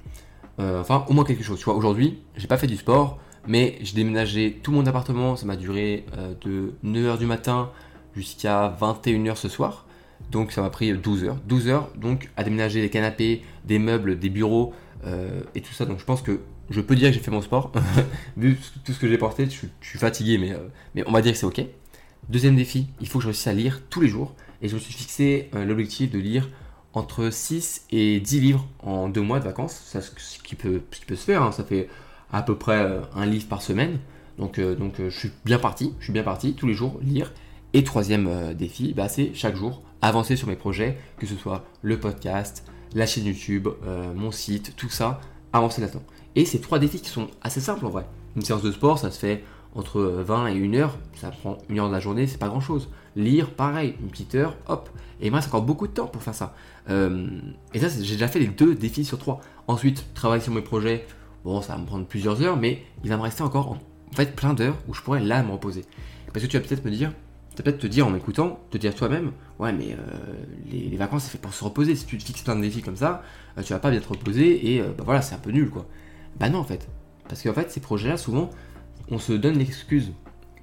Euh, 0.59 0.81
enfin, 0.81 1.05
au 1.07 1.13
moins 1.13 1.23
quelque 1.23 1.43
chose. 1.43 1.59
Tu 1.59 1.65
vois, 1.65 1.75
aujourd'hui, 1.75 2.19
j'ai 2.35 2.47
pas 2.47 2.57
fait 2.57 2.67
du 2.67 2.77
sport, 2.77 3.19
mais 3.47 3.77
j'ai 3.81 3.95
déménagé 3.95 4.59
tout 4.61 4.71
mon 4.71 4.85
appartement. 4.85 5.35
Ça 5.35 5.45
m'a 5.45 5.55
duré 5.55 6.05
euh, 6.17 6.33
de 6.41 6.73
9h 6.83 7.17
du 7.17 7.25
matin 7.25 7.71
jusqu'à 8.15 8.75
21h 8.79 9.35
ce 9.35 9.49
soir. 9.49 9.85
Donc 10.29 10.51
ça 10.51 10.61
m'a 10.61 10.69
pris 10.69 10.93
12 10.93 11.23
heures. 11.23 11.37
12 11.47 11.67
heures 11.67 11.89
donc 11.95 12.29
à 12.37 12.43
déménager 12.43 12.81
des 12.81 12.89
canapés, 12.89 13.41
des 13.65 13.79
meubles, 13.79 14.19
des 14.19 14.29
bureaux, 14.29 14.73
euh, 15.05 15.41
et 15.55 15.61
tout 15.61 15.73
ça. 15.73 15.85
Donc 15.85 15.99
je 15.99 16.05
pense 16.05 16.21
que 16.21 16.41
je 16.69 16.81
peux 16.81 16.95
dire 16.95 17.09
que 17.09 17.15
j'ai 17.15 17.21
fait 17.21 17.31
mon 17.31 17.41
sport. 17.41 17.71
Vu 18.37 18.57
tout 18.85 18.93
ce 18.93 18.99
que 18.99 19.07
j'ai 19.07 19.17
porté, 19.17 19.47
je, 19.49 19.67
suis 19.81 19.99
fatigué, 19.99 20.37
mais, 20.37 20.51
euh, 20.51 20.67
mais 20.95 21.03
on 21.07 21.11
va 21.11 21.21
dire 21.21 21.33
que 21.33 21.37
c'est 21.37 21.45
ok. 21.45 21.61
Deuxième 22.29 22.55
défi, 22.55 22.87
il 22.99 23.07
faut 23.07 23.19
que 23.19 23.23
je 23.23 23.27
réussisse 23.29 23.47
à 23.47 23.53
lire 23.53 23.81
tous 23.89 24.01
les 24.01 24.07
jours. 24.07 24.35
Et 24.61 24.67
je 24.67 24.75
me 24.75 24.79
suis 24.79 24.93
fixé 24.93 25.49
euh, 25.55 25.65
l'objectif 25.65 26.11
de 26.11 26.19
lire 26.19 26.49
entre 26.93 27.29
6 27.31 27.87
et 27.91 28.19
10 28.19 28.41
livres 28.41 28.67
en 28.79 29.09
deux 29.09 29.21
mois 29.21 29.39
de 29.39 29.45
vacances. 29.45 29.73
Ça, 29.73 30.01
ce, 30.01 30.11
qui 30.43 30.55
peut, 30.55 30.81
ce 30.91 30.99
qui 30.99 31.05
peut 31.05 31.15
se 31.15 31.25
faire, 31.25 31.41
hein. 31.41 31.51
ça 31.51 31.63
fait 31.63 31.87
à 32.31 32.43
peu 32.43 32.55
près 32.55 33.01
un 33.15 33.25
livre 33.25 33.47
par 33.47 33.61
semaine. 33.61 33.97
Donc, 34.37 34.59
donc 34.59 34.95
je 34.97 35.09
suis 35.09 35.31
bien 35.45 35.59
parti, 35.59 35.93
je 35.99 36.05
suis 36.05 36.13
bien 36.13 36.23
parti 36.23 36.53
tous 36.53 36.67
les 36.67 36.73
jours 36.73 36.99
lire. 37.01 37.33
Et 37.73 37.83
troisième 37.83 38.53
défi, 38.53 38.93
bah, 38.93 39.07
c'est 39.07 39.33
chaque 39.33 39.55
jour 39.55 39.81
avancer 40.01 40.35
sur 40.35 40.47
mes 40.47 40.55
projets, 40.55 40.97
que 41.17 41.25
ce 41.25 41.35
soit 41.35 41.65
le 41.81 41.99
podcast, 41.99 42.65
la 42.93 43.05
chaîne 43.05 43.25
YouTube, 43.25 43.67
euh, 43.85 44.13
mon 44.13 44.31
site, 44.31 44.75
tout 44.75 44.89
ça, 44.89 45.21
avancer 45.53 45.81
là-dedans. 45.81 46.03
Et 46.35 46.45
ces 46.45 46.59
trois 46.61 46.79
défis 46.79 47.01
qui 47.01 47.09
sont 47.09 47.27
assez 47.41 47.59
simples 47.59 47.85
en 47.85 47.89
vrai. 47.89 48.05
Une 48.35 48.41
séance 48.41 48.61
de 48.61 48.71
sport, 48.71 48.99
ça 48.99 49.11
se 49.11 49.19
fait 49.19 49.43
entre 49.75 50.01
20 50.01 50.47
et 50.47 50.65
1 50.65 50.73
heure, 50.73 50.97
ça 51.15 51.29
prend 51.29 51.57
une 51.69 51.79
heure 51.79 51.87
de 51.87 51.93
la 51.93 51.99
journée, 51.99 52.27
c'est 52.27 52.37
pas 52.37 52.49
grand 52.49 52.59
chose. 52.59 52.89
Lire, 53.15 53.51
pareil, 53.51 53.95
une 54.01 54.09
petite 54.09 54.35
heure, 54.35 54.57
hop. 54.67 54.89
Et 55.21 55.29
moi, 55.29 55.41
c'est 55.41 55.47
encore 55.47 55.61
beaucoup 55.61 55.87
de 55.87 55.93
temps 55.93 56.07
pour 56.07 56.21
faire 56.21 56.35
ça. 56.35 56.55
Euh, 56.89 57.27
et 57.73 57.79
ça, 57.79 57.87
j'ai 57.89 58.13
déjà 58.13 58.27
fait 58.27 58.39
les 58.39 58.47
deux 58.47 58.75
défis 58.75 59.05
sur 59.05 59.17
trois. 59.17 59.39
Ensuite, 59.67 60.13
travailler 60.13 60.41
sur 60.41 60.53
mes 60.53 60.61
projets, 60.61 61.05
bon, 61.43 61.61
ça 61.61 61.73
va 61.73 61.79
me 61.79 61.85
prendre 61.85 62.05
plusieurs 62.05 62.41
heures, 62.41 62.57
mais 62.57 62.83
il 63.03 63.09
va 63.09 63.17
me 63.17 63.21
rester 63.21 63.43
encore 63.43 63.71
en 63.71 63.77
fait 64.15 64.35
plein 64.35 64.53
d'heures 64.53 64.77
où 64.87 64.93
je 64.93 65.01
pourrais 65.01 65.21
là 65.21 65.43
me 65.43 65.51
reposer. 65.51 65.85
Parce 66.33 66.45
que 66.45 66.49
tu 66.49 66.57
vas 66.57 66.65
peut-être 66.65 66.83
me 66.83 66.91
dire, 66.91 67.13
peut-être 67.55 67.79
te 67.79 67.87
dire 67.87 68.07
en 68.07 68.09
m'écoutant, 68.09 68.59
te 68.69 68.77
dire 68.77 68.95
toi-même, 68.95 69.31
ouais 69.59 69.73
mais 69.73 69.91
euh, 69.91 70.33
les, 70.71 70.95
vacances 70.97 71.23
c'est 71.23 71.31
fait 71.31 71.37
pour 71.37 71.53
se 71.53 71.63
reposer, 71.63 71.95
si 71.95 72.05
tu 72.05 72.17
te 72.17 72.23
fixes 72.23 72.41
plein 72.41 72.55
de 72.55 72.61
défis 72.61 72.81
comme 72.81 72.95
ça, 72.95 73.23
euh, 73.57 73.63
tu 73.63 73.73
vas 73.73 73.79
pas 73.79 73.91
bien 73.91 73.99
te 73.99 74.07
reposer 74.07 74.73
et 74.73 74.81
euh, 74.81 74.93
bah 74.97 75.03
voilà 75.05 75.21
c'est 75.21 75.35
un 75.35 75.39
peu 75.39 75.51
nul 75.51 75.69
quoi. 75.69 75.85
Bah 76.39 76.49
non 76.49 76.59
en 76.59 76.63
fait, 76.63 76.87
parce 77.27 77.41
qu'en 77.43 77.53
fait 77.53 77.71
ces 77.71 77.79
projets-là 77.79 78.17
souvent 78.17 78.49
on 79.09 79.19
se 79.19 79.33
donne 79.33 79.57
l'excuse 79.57 80.11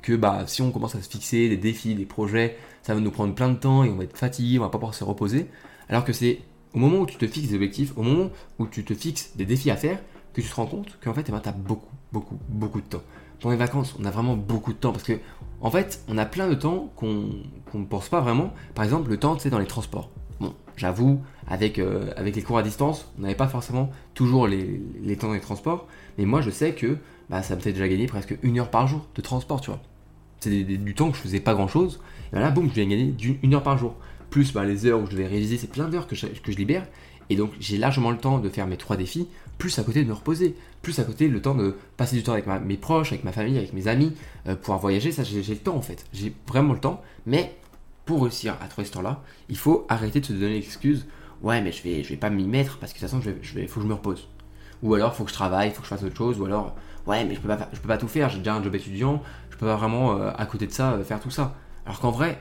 que 0.02 0.14
bah 0.14 0.44
si 0.46 0.62
on 0.62 0.70
commence 0.70 0.94
à 0.94 1.02
se 1.02 1.08
fixer 1.08 1.48
des 1.48 1.56
défis, 1.56 1.94
des 1.94 2.06
projets, 2.06 2.56
ça 2.82 2.94
va 2.94 3.00
nous 3.00 3.10
prendre 3.10 3.34
plein 3.34 3.50
de 3.50 3.58
temps 3.58 3.84
et 3.84 3.90
on 3.90 3.96
va 3.96 4.04
être 4.04 4.16
fatigué, 4.16 4.58
on 4.58 4.62
va 4.62 4.68
pas 4.68 4.78
pouvoir 4.78 4.94
se 4.94 5.04
reposer, 5.04 5.46
alors 5.88 6.04
que 6.04 6.12
c'est 6.12 6.40
au 6.74 6.78
moment 6.78 7.00
où 7.00 7.06
tu 7.06 7.16
te 7.16 7.26
fixes 7.26 7.48
des 7.48 7.54
objectifs, 7.54 7.92
au 7.96 8.02
moment 8.02 8.30
où 8.58 8.66
tu 8.66 8.84
te 8.84 8.94
fixes 8.94 9.32
des 9.36 9.44
défis 9.44 9.70
à 9.70 9.76
faire, 9.76 9.98
que 10.32 10.40
tu 10.40 10.48
te 10.48 10.54
rends 10.54 10.66
compte 10.66 10.98
qu'en 11.02 11.14
fait 11.14 11.24
eh 11.28 11.32
ben, 11.32 11.40
tu 11.40 11.48
as 11.48 11.52
beaucoup, 11.52 11.94
beaucoup, 12.12 12.38
beaucoup 12.48 12.80
de 12.80 12.86
temps. 12.86 13.02
Pendant 13.40 13.52
les 13.52 13.58
vacances, 13.58 13.94
on 14.00 14.04
a 14.04 14.10
vraiment 14.10 14.36
beaucoup 14.36 14.72
de 14.72 14.78
temps 14.78 14.92
parce 14.92 15.04
que 15.04 15.18
en 15.60 15.70
fait, 15.70 16.02
on 16.08 16.18
a 16.18 16.24
plein 16.24 16.48
de 16.48 16.54
temps 16.54 16.92
qu'on 16.96 17.30
ne 17.74 17.84
pense 17.84 18.08
pas 18.08 18.20
vraiment. 18.20 18.52
Par 18.74 18.84
exemple, 18.84 19.10
le 19.10 19.16
temps, 19.16 19.38
c'est 19.38 19.50
dans 19.50 19.58
les 19.58 19.66
transports. 19.66 20.10
Bon, 20.40 20.54
j'avoue, 20.76 21.20
avec, 21.48 21.78
euh, 21.78 22.10
avec 22.16 22.36
les 22.36 22.42
cours 22.42 22.58
à 22.58 22.62
distance, 22.62 23.10
on 23.18 23.22
n'avait 23.22 23.34
pas 23.34 23.48
forcément 23.48 23.90
toujours 24.14 24.46
les, 24.46 25.16
temps 25.18 25.28
dans 25.28 25.34
les 25.34 25.40
transports. 25.40 25.88
Mais 26.16 26.26
moi, 26.26 26.40
je 26.40 26.50
sais 26.50 26.72
que 26.74 26.98
bah, 27.28 27.42
ça 27.42 27.56
me 27.56 27.60
fait 27.60 27.72
déjà 27.72 27.88
gagner 27.88 28.06
presque 28.06 28.38
une 28.42 28.58
heure 28.58 28.70
par 28.70 28.86
jour 28.86 29.06
de 29.14 29.20
transport, 29.20 29.60
tu 29.60 29.70
vois. 29.70 29.80
C'est 30.40 30.50
du 30.50 30.94
temps 30.94 31.10
que 31.10 31.16
je 31.16 31.22
faisais 31.22 31.40
pas 31.40 31.54
grand 31.54 31.66
chose. 31.66 32.00
Et 32.32 32.36
là, 32.36 32.50
boum, 32.50 32.68
je 32.68 32.74
viens 32.74 32.86
gagner 32.86 33.14
une 33.42 33.54
heure 33.54 33.64
par 33.64 33.76
jour. 33.76 33.96
Plus 34.30 34.52
bah, 34.52 34.64
les 34.64 34.86
heures 34.86 35.00
où 35.00 35.06
je 35.06 35.10
devais 35.10 35.26
réviser, 35.26 35.56
c'est 35.56 35.70
plein 35.70 35.88
d'heures 35.88 36.06
que 36.06 36.14
je 36.14 36.56
libère. 36.56 36.86
Et 37.30 37.36
donc 37.36 37.52
j'ai 37.60 37.78
largement 37.78 38.10
le 38.10 38.18
temps 38.18 38.38
de 38.38 38.48
faire 38.48 38.66
mes 38.66 38.76
trois 38.76 38.96
défis, 38.96 39.28
plus 39.58 39.78
à 39.78 39.82
côté 39.82 40.02
de 40.02 40.08
me 40.08 40.14
reposer, 40.14 40.54
plus 40.82 40.98
à 40.98 41.04
côté 41.04 41.28
le 41.28 41.42
temps 41.42 41.54
de 41.54 41.76
passer 41.96 42.16
du 42.16 42.22
temps 42.22 42.32
avec 42.32 42.46
mes 42.46 42.76
proches, 42.76 43.12
avec 43.12 43.24
ma 43.24 43.32
famille, 43.32 43.58
avec 43.58 43.72
mes 43.72 43.88
amis, 43.88 44.14
euh, 44.46 44.54
pouvoir 44.54 44.78
voyager, 44.78 45.12
ça 45.12 45.24
j'ai 45.24 45.42
le 45.42 45.58
temps 45.58 45.76
en 45.76 45.82
fait. 45.82 46.04
J'ai 46.12 46.32
vraiment 46.46 46.72
le 46.72 46.80
temps, 46.80 47.02
mais 47.26 47.56
pour 48.06 48.22
réussir 48.22 48.56
à 48.62 48.68
trouver 48.68 48.86
ce 48.86 48.92
temps-là, 48.92 49.22
il 49.48 49.58
faut 49.58 49.84
arrêter 49.88 50.20
de 50.20 50.26
se 50.26 50.32
donner 50.32 50.54
l'excuse, 50.54 51.06
ouais 51.42 51.60
mais 51.60 51.72
je 51.72 51.82
vais, 51.82 52.02
je 52.02 52.08
vais 52.08 52.16
pas 52.16 52.30
m'y 52.30 52.46
mettre 52.46 52.78
parce 52.78 52.92
que 52.92 52.98
de 52.98 53.00
toute 53.00 53.10
façon 53.10 53.22
je 53.42 53.66
faut 53.66 53.80
que 53.80 53.84
je 53.84 53.88
me 53.88 53.94
repose. 53.94 54.28
Ou 54.82 54.94
alors 54.94 55.14
faut 55.14 55.24
que 55.24 55.30
je 55.30 55.34
travaille, 55.34 55.70
faut 55.72 55.80
que 55.82 55.88
je 55.88 55.94
fasse 55.94 56.04
autre 56.04 56.16
chose, 56.16 56.40
ou 56.40 56.46
alors 56.46 56.76
ouais 57.06 57.24
mais 57.24 57.34
je 57.34 57.40
peux 57.40 57.48
pas, 57.48 57.68
je 57.72 57.80
peux 57.80 57.88
pas 57.88 57.98
tout 57.98 58.08
faire, 58.08 58.30
j'ai 58.30 58.38
déjà 58.38 58.54
un 58.54 58.62
job 58.62 58.74
étudiant, 58.74 59.22
je 59.50 59.56
peux 59.56 59.66
pas 59.66 59.76
vraiment 59.76 60.16
euh, 60.16 60.30
à 60.36 60.46
côté 60.46 60.66
de 60.66 60.72
ça 60.72 60.92
euh, 60.92 61.04
faire 61.04 61.20
tout 61.20 61.30
ça. 61.30 61.56
Alors 61.84 62.00
qu'en 62.00 62.10
vrai, 62.10 62.40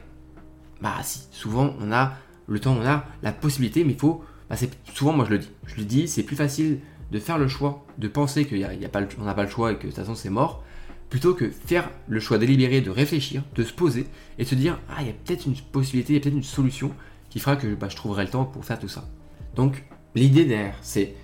bah 0.82 0.94
si, 1.04 1.28
souvent 1.32 1.74
on 1.82 1.92
a 1.92 2.14
le 2.48 2.60
temps, 2.60 2.78
on 2.80 2.86
a 2.86 3.04
la 3.24 3.32
possibilité, 3.32 3.84
mais 3.84 3.94
il 3.94 4.00
faut 4.00 4.24
bah, 4.50 4.56
souvent 4.94 5.14
moi 5.14 5.26
je 5.26 5.32
le 5.32 5.40
dis. 5.40 5.50
Je 5.66 5.76
le 5.78 5.84
dis, 5.84 6.08
c'est 6.08 6.24
plus 6.24 6.36
facile 6.36 6.80
de 7.12 7.20
faire 7.20 7.38
le 7.38 7.48
choix, 7.48 7.86
de 7.98 8.08
penser 8.08 8.46
qu'on 8.46 9.24
n'a 9.24 9.34
pas 9.34 9.44
le 9.44 9.50
choix 9.50 9.72
et 9.72 9.76
que 9.76 9.84
de 9.84 9.88
toute 9.88 9.96
façon 9.96 10.16
c'est 10.16 10.30
mort, 10.30 10.64
plutôt 11.10 11.34
que 11.34 11.50
faire 11.50 11.90
le 12.08 12.20
choix 12.20 12.38
délibéré 12.38 12.82
de 12.82 12.90
réfléchir, 12.90 13.44
de 13.56 13.64
se 13.64 13.74
poser 13.74 14.08
et 14.38 14.44
de 14.44 14.48
se 14.48 14.56
dire 14.56 14.80
ah 14.90 14.98
il 15.02 15.08
y 15.08 15.10
a 15.10 15.14
peut-être 15.14 15.46
une 15.46 15.56
possibilité, 15.56 16.14
il 16.14 16.16
y 16.18 16.20
a 16.20 16.22
peut-être 16.22 16.36
une 16.36 16.44
solution 16.44 16.92
qui 17.30 17.40
fera 17.40 17.56
que 17.56 17.68
bah, 17.76 17.88
je 17.90 17.96
trouverai 17.96 18.26
le 18.26 18.30
temps 18.30 18.46
pour 18.46 18.66
faire 18.66 18.80
tout 18.80 18.88
ça. 18.88 19.08
Donc 19.56 19.84
l'idée 20.16 20.46
derrière 20.46 20.78
c'est 20.82 21.16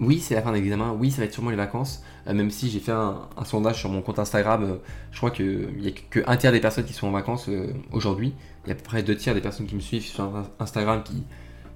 oui 0.00 0.20
c'est 0.20 0.34
la 0.34 0.42
fin 0.42 0.52
d'examen, 0.52 0.92
oui 0.92 1.10
ça 1.10 1.18
va 1.18 1.24
être 1.24 1.32
sûrement 1.32 1.50
les 1.50 1.56
vacances, 1.56 2.02
euh, 2.26 2.32
même 2.32 2.50
si 2.50 2.70
j'ai 2.70 2.80
fait 2.80 2.92
un, 2.92 3.28
sondage 3.44 3.78
sur 3.78 3.90
mon 3.90 4.00
compte 4.00 4.18
Instagram, 4.18 4.64
euh, 4.64 4.76
je 5.10 5.18
crois 5.18 5.30
qu'il 5.30 5.74
n'y 5.78 5.88
a 5.88 5.90
qu'un 5.90 6.36
tiers 6.36 6.52
des 6.52 6.60
personnes 6.60 6.84
qui 6.84 6.92
sont 6.92 7.08
en 7.08 7.12
vacances 7.12 7.48
euh, 7.48 7.74
aujourd'hui, 7.92 8.32
il 8.64 8.68
y 8.68 8.70
a 8.70 8.74
à 8.74 8.76
peu 8.76 8.84
près 8.84 9.02
deux 9.02 9.16
tiers 9.16 9.34
des 9.34 9.40
personnes 9.40 9.66
qui 9.66 9.74
me 9.74 9.80
suivent 9.80 10.02
sur 10.02 10.30
Instagram 10.58 11.02
qui 11.02 11.24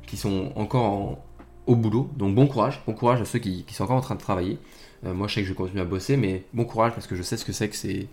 qui 0.07 0.17
sont 0.17 0.53
encore 0.57 1.19
au 1.67 1.77
boulot. 1.77 2.11
Donc 2.17 2.35
bon 2.35 2.47
courage, 2.47 2.81
bon 2.87 2.93
courage 2.93 3.21
à 3.21 3.25
ceux 3.25 3.39
qui, 3.39 3.65
sont 3.71 3.85
encore 3.85 3.97
en 3.97 4.01
train 4.01 4.15
de 4.15 4.21
travailler. 4.21 4.59
Euh, 5.05 5.15
moi 5.15 5.29
je 5.29 5.35
sais 5.35 5.41
que 5.41 5.47
je 5.47 5.53
vais 5.53 5.57
continuer 5.57 5.83
à 5.83 5.85
bosser, 5.85 6.17
mais 6.17 6.45
bon 6.53 6.65
courage 6.65 6.93
parce 6.93 7.07
que 7.07 7.17
je 7.17 7.23
sais 7.23 7.37
ce 7.37 7.45
que 7.45 7.53
c'est 7.53 7.69
que 7.69 7.77
c'est... 7.77 8.09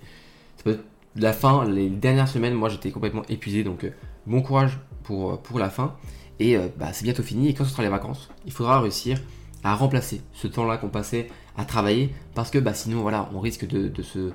La 1.15 1.33
fin, 1.33 1.65
les 1.65 1.89
dernières 1.89 2.27
semaines, 2.27 2.53
moi 2.53 2.69
j'étais 2.69 2.91
complètement 2.91 3.23
épuisé, 3.29 3.63
donc 3.63 3.83
euh, 3.83 3.91
bon 4.27 4.41
courage 4.41 4.79
pour, 5.03 5.31
euh, 5.31 5.35
pour 5.37 5.59
la 5.59 5.69
fin. 5.69 5.95
Et 6.41 6.57
bah, 6.77 6.93
c'est 6.93 7.03
bientôt 7.03 7.21
fini, 7.21 7.49
et 7.49 7.53
quand 7.53 7.65
ce 7.65 7.71
sera 7.71 7.83
les 7.83 7.89
vacances, 7.89 8.29
il 8.45 8.53
faudra 8.53 8.79
réussir 8.79 9.19
à 9.61 9.75
remplacer 9.75 10.21
ce 10.31 10.47
temps-là 10.47 10.77
qu'on 10.77 10.87
passait 10.87 11.27
à 11.57 11.65
travailler, 11.65 12.13
parce 12.33 12.49
que 12.49 12.59
bah, 12.59 12.73
sinon 12.73 13.01
voilà, 13.01 13.29
on 13.33 13.41
risque 13.41 13.67
de, 13.67 13.89
de 13.89 14.01
se 14.01 14.31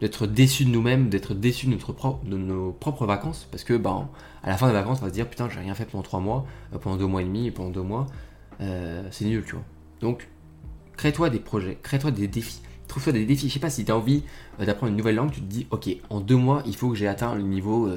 d'être 0.00 0.26
déçu 0.26 0.64
de 0.64 0.70
nous-mêmes, 0.70 1.08
d'être 1.08 1.34
déçu 1.34 1.66
de, 1.66 2.36
nos 2.36 2.72
propres 2.72 3.06
vacances, 3.06 3.48
parce 3.50 3.64
que 3.64 3.74
ben, 3.74 4.08
à 4.42 4.48
la 4.48 4.56
fin 4.56 4.68
des 4.68 4.72
vacances, 4.72 4.98
on 5.00 5.04
va 5.04 5.08
se 5.08 5.14
dire 5.14 5.28
putain, 5.28 5.48
j'ai 5.48 5.60
rien 5.60 5.74
fait 5.74 5.84
pendant 5.84 6.02
trois 6.02 6.20
mois, 6.20 6.46
euh, 6.72 6.78
pendant 6.78 6.96
deux 6.96 7.06
mois 7.06 7.22
et 7.22 7.24
demi, 7.24 7.50
pendant 7.50 7.70
deux 7.70 7.82
mois, 7.82 8.06
euh, 8.60 9.06
c'est 9.10 9.24
nul, 9.24 9.44
tu 9.44 9.52
vois. 9.52 9.64
Donc, 10.00 10.28
crée-toi 10.96 11.30
des 11.30 11.40
projets, 11.40 11.78
crée-toi 11.82 12.10
des 12.10 12.28
défis, 12.28 12.62
trouve-toi 12.86 13.12
des 13.12 13.26
défis. 13.26 13.48
Je 13.48 13.54
sais 13.54 13.60
pas 13.60 13.70
si 13.70 13.84
tu 13.84 13.92
as 13.92 13.96
envie 13.96 14.22
euh, 14.60 14.66
d'apprendre 14.66 14.90
une 14.90 14.98
nouvelle 14.98 15.16
langue, 15.16 15.32
tu 15.32 15.40
te 15.40 15.46
dis 15.46 15.66
ok, 15.70 15.88
en 16.10 16.20
deux 16.20 16.36
mois, 16.36 16.62
il 16.66 16.76
faut 16.76 16.90
que 16.90 16.96
j'ai 16.96 17.08
atteint 17.08 17.34
le 17.34 17.42
niveau 17.42 17.90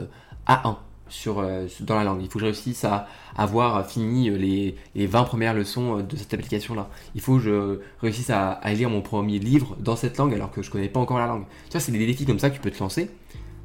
A1 0.47 0.77
sur, 1.11 1.39
euh, 1.39 1.67
dans 1.81 1.95
la 1.95 2.03
langue. 2.03 2.21
Il 2.21 2.27
faut 2.27 2.39
que 2.39 2.39
je 2.39 2.45
réussisse 2.45 2.83
à 2.85 3.07
avoir 3.35 3.85
fini 3.87 4.29
euh, 4.29 4.37
les, 4.37 4.75
les 4.95 5.05
20 5.05 5.25
premières 5.25 5.53
leçons 5.53 5.99
euh, 5.99 6.01
de 6.01 6.15
cette 6.15 6.33
application-là. 6.33 6.89
Il 7.13 7.21
faut 7.21 7.35
que 7.35 7.41
je 7.41 7.79
réussisse 8.01 8.29
à, 8.29 8.59
lire 8.73 8.89
mon 8.89 9.01
premier 9.01 9.37
livre 9.37 9.75
dans 9.79 9.95
cette 9.95 10.17
langue 10.17 10.33
alors 10.33 10.51
que 10.51 10.61
je 10.61 10.71
connais 10.71 10.89
pas 10.89 10.99
encore 10.99 11.19
la 11.19 11.27
langue. 11.27 11.43
Tu 11.65 11.73
vois, 11.73 11.81
c'est 11.81 11.91
des 11.91 12.05
défis 12.05 12.25
comme 12.25 12.39
ça 12.39 12.49
que 12.49 12.55
tu 12.55 12.61
peux 12.61 12.71
te 12.71 12.79
lancer. 12.79 13.11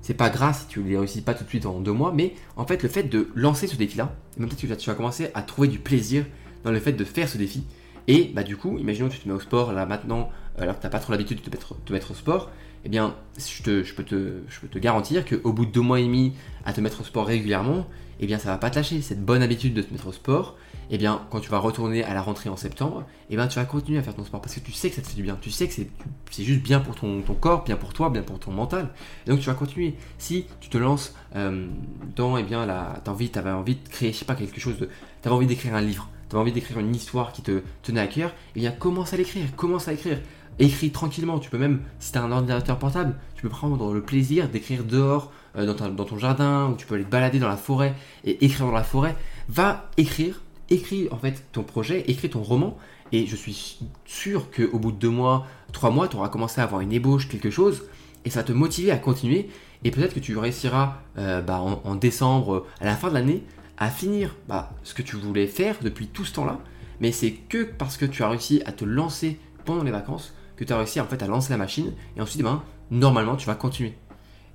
C'est 0.03 0.15
pas 0.15 0.29
grave 0.29 0.57
si 0.59 0.67
tu 0.67 0.83
les 0.83 0.99
réussis 0.99 1.23
pas 1.23 1.35
tout 1.35 1.45
de 1.45 1.49
suite 1.49 1.67
en 1.67 1.81
deux 1.81 1.93
mois, 1.93 2.12
mais 2.15 2.35
en 2.57 2.67
fait, 2.67 2.83
le 2.83 2.88
fait 2.88 3.05
de 3.05 3.29
lancer 3.35 3.67
ce 3.67 3.76
défi-là, 3.76 4.15
peut-être 4.37 4.57
que 4.57 4.75
tu 4.75 4.91
vas 4.91 4.95
commencer 4.95 5.31
à 5.35 5.43
trouver 5.43 5.69
du 5.69 5.79
plaisir 5.79 6.25
dans 6.65 6.71
le 6.71 6.79
fait 6.79 6.93
de 6.93 7.05
faire 7.05 7.29
ce 7.29 7.38
défi. 7.38 7.65
Et 8.09 8.31
bah 8.33 8.45
du 8.45 8.57
coup, 8.57 8.79
imaginons 8.79 9.09
que 9.09 9.15
tu 9.15 9.21
te 9.21 9.29
mets 9.29 9.35
au 9.35 9.41
sport 9.41 9.73
là 9.73 9.85
maintenant, 9.85 10.31
alors 10.59 10.76
que 10.76 10.81
tu 10.81 10.87
n'as 10.87 10.91
pas 10.91 11.00
trop 11.00 11.12
l'habitude 11.12 11.38
de 11.38 11.43
te 11.43 11.50
mettre, 11.50 11.75
te 11.85 11.93
mettre 11.93 12.12
au 12.12 12.15
sport, 12.15 12.50
eh 12.87 12.88
bien, 12.88 13.16
je, 13.37 13.62
peux 13.95 14.05
te, 14.05 14.43
je 14.49 14.61
peux 14.61 14.69
te 14.69 14.78
garantir 14.78 15.25
qu'au 15.25 15.52
bout 15.52 15.66
de 15.66 15.73
deux 15.73 15.81
mois 15.81 15.99
et 15.99 16.05
demi 16.05 16.35
à 16.64 16.73
te 16.73 16.81
mettre 16.81 17.00
au 17.00 17.05
sport 17.05 17.26
régulièrement, 17.26 17.85
eh 18.21 18.26
bien, 18.26 18.38
ça 18.38 18.49
va 18.49 18.59
pas 18.59 18.71
te 18.71 18.76
lâcher. 18.76 19.02
Cette 19.02 19.25
bonne 19.25 19.43
habitude 19.43 19.75
de 19.75 19.83
te 19.83 19.93
mettre 19.93 20.07
au 20.07 20.12
sport, 20.12 20.57
eh 20.93 20.97
bien, 20.97 21.21
quand 21.28 21.40
tu 21.40 21.50
vas 21.50 21.59
retourner 21.59 22.05
à 22.05 22.14
la 22.14 22.23
rentrée 22.23 22.49
en 22.49 22.57
septembre, 22.57 23.05
eh 23.28 23.35
bien, 23.35 23.49
tu 23.49 23.59
vas 23.59 23.64
continuer 23.64 23.99
à 23.99 24.05
faire 24.05 24.14
ton 24.14 24.25
sport 24.25 24.40
parce 24.40 24.55
que 24.55 24.61
tu 24.61 24.71
sais 24.71 24.88
que 24.88 24.95
ça 24.95 25.02
te 25.02 25.09
fait 25.09 25.16
du 25.16 25.25
bien. 25.25 25.37
Tu 25.40 25.50
sais 25.50 25.66
que 25.66 25.75
c'est 25.75 26.45
juste 26.45 26.62
bien 26.62 26.78
pour 26.78 26.95
ton, 26.95 27.21
corps, 27.40 27.64
bien 27.64 27.75
pour 27.75 27.93
toi, 27.93 28.09
bien 28.09 28.23
pour 28.23 28.38
ton 28.38 28.52
mental. 28.52 28.90
Donc, 29.26 29.40
tu 29.40 29.47
vas 29.47 29.55
continuer. 29.55 29.97
Si 30.19 30.47
tu 30.61 30.69
te 30.69 30.78
lances 30.78 31.12
euh, 31.35 31.66
dans, 32.14 32.37
eh 32.37 32.45
bien, 32.45 32.66
la, 32.66 33.02
as 33.05 33.11
envie, 33.11 33.33
avais 33.35 33.50
envie 33.50 33.75
de 33.75 33.88
créer, 33.88 34.12
je 34.12 34.19
sais 34.19 34.25
pas, 34.25 34.37
quelque 34.37 34.61
chose 34.61 34.78
de, 34.78 34.88
avais 35.25 35.35
envie 35.35 35.49
d'écrire 35.49 35.75
un 35.75 35.81
livre, 35.81 36.09
tu 36.31 36.37
avais 36.37 36.43
envie 36.43 36.52
d'écrire 36.52 36.78
une 36.78 36.95
histoire 36.95 37.33
qui 37.33 37.43
te 37.43 37.62
tenait 37.83 38.00
à 38.00 38.07
cœur, 38.07 38.33
eh 38.55 38.61
bien, 38.61 38.71
commence 38.71 39.12
à 39.12 39.16
l'écrire, 39.16 39.45
commence 39.57 39.88
à 39.88 39.93
écrire. 39.93 40.19
Écris 40.58 40.90
tranquillement, 40.90 41.38
tu 41.38 41.50
peux 41.50 41.58
même, 41.58 41.82
si 41.98 42.12
tu 42.12 42.18
as 42.18 42.22
un 42.22 42.32
ordinateur 42.32 42.78
portable, 42.78 43.14
tu 43.34 43.42
peux 43.42 43.48
prendre 43.48 43.92
le 43.92 44.00
plaisir 44.00 44.48
d'écrire 44.48 44.84
dehors, 44.84 45.30
euh, 45.56 45.66
dans, 45.66 46.04
ton 46.04 46.18
jardin, 46.18 46.70
ou 46.70 46.76
tu 46.76 46.86
peux 46.86 46.94
aller 46.94 47.04
te 47.04 47.10
balader 47.10 47.38
dans 47.38 47.48
la 47.48 47.56
forêt 47.56 47.94
et 48.25 48.44
écrire 48.44 48.66
dans 48.66 48.72
la 48.72 48.82
forêt. 48.82 49.16
Va 49.48 49.90
écrire 49.96 50.40
écris 50.70 51.08
en 51.10 51.18
fait 51.18 51.44
ton 51.52 51.62
projet, 51.62 52.04
écris 52.08 52.30
ton 52.30 52.42
roman, 52.42 52.76
et 53.12 53.26
je 53.26 53.36
suis 53.36 53.78
sûr 54.04 54.50
qu'au 54.50 54.78
bout 54.78 54.92
de 54.92 54.96
deux 54.96 55.10
mois, 55.10 55.46
trois 55.72 55.90
mois, 55.90 56.08
tu 56.08 56.16
auras 56.16 56.28
commencé 56.28 56.60
à 56.60 56.64
avoir 56.64 56.80
une 56.80 56.92
ébauche, 56.92 57.28
quelque 57.28 57.50
chose, 57.50 57.84
et 58.25 58.30
ça 58.30 58.40
va 58.40 58.44
te 58.44 58.52
motiver 58.52 58.90
à 58.90 58.96
continuer, 58.96 59.48
et 59.84 59.90
peut-être 59.90 60.14
que 60.14 60.20
tu 60.20 60.36
réussiras 60.36 60.98
euh, 61.18 61.40
bah, 61.40 61.60
en, 61.60 61.94
décembre, 61.94 62.66
à 62.80 62.84
la 62.84 62.96
fin 62.96 63.08
de 63.08 63.14
l'année, 63.14 63.44
à 63.78 63.90
finir 63.90 64.34
bah, 64.48 64.72
ce 64.82 64.94
que 64.94 65.02
tu 65.02 65.16
voulais 65.16 65.46
faire 65.46 65.76
depuis 65.82 66.08
tout 66.08 66.25
ce 66.25 66.34
temps-là, 66.34 66.58
mais 67.00 67.12
c'est 67.12 67.32
que 67.32 67.62
parce 67.62 67.96
que 67.96 68.06
tu 68.06 68.22
as 68.22 68.28
réussi 68.28 68.62
à 68.66 68.72
te 68.72 68.84
lancer 68.84 69.38
pendant 69.64 69.84
les 69.84 69.90
vacances 69.90 70.34
que 70.56 70.64
tu 70.64 70.72
as 70.72 70.78
réussi 70.78 71.00
en 71.00 71.06
fait 71.06 71.22
à 71.22 71.26
lancer 71.26 71.50
la 71.50 71.58
machine, 71.58 71.92
et 72.16 72.20
ensuite, 72.20 72.42
ben, 72.42 72.62
normalement, 72.90 73.36
tu 73.36 73.46
vas 73.46 73.54
continuer. 73.54 73.94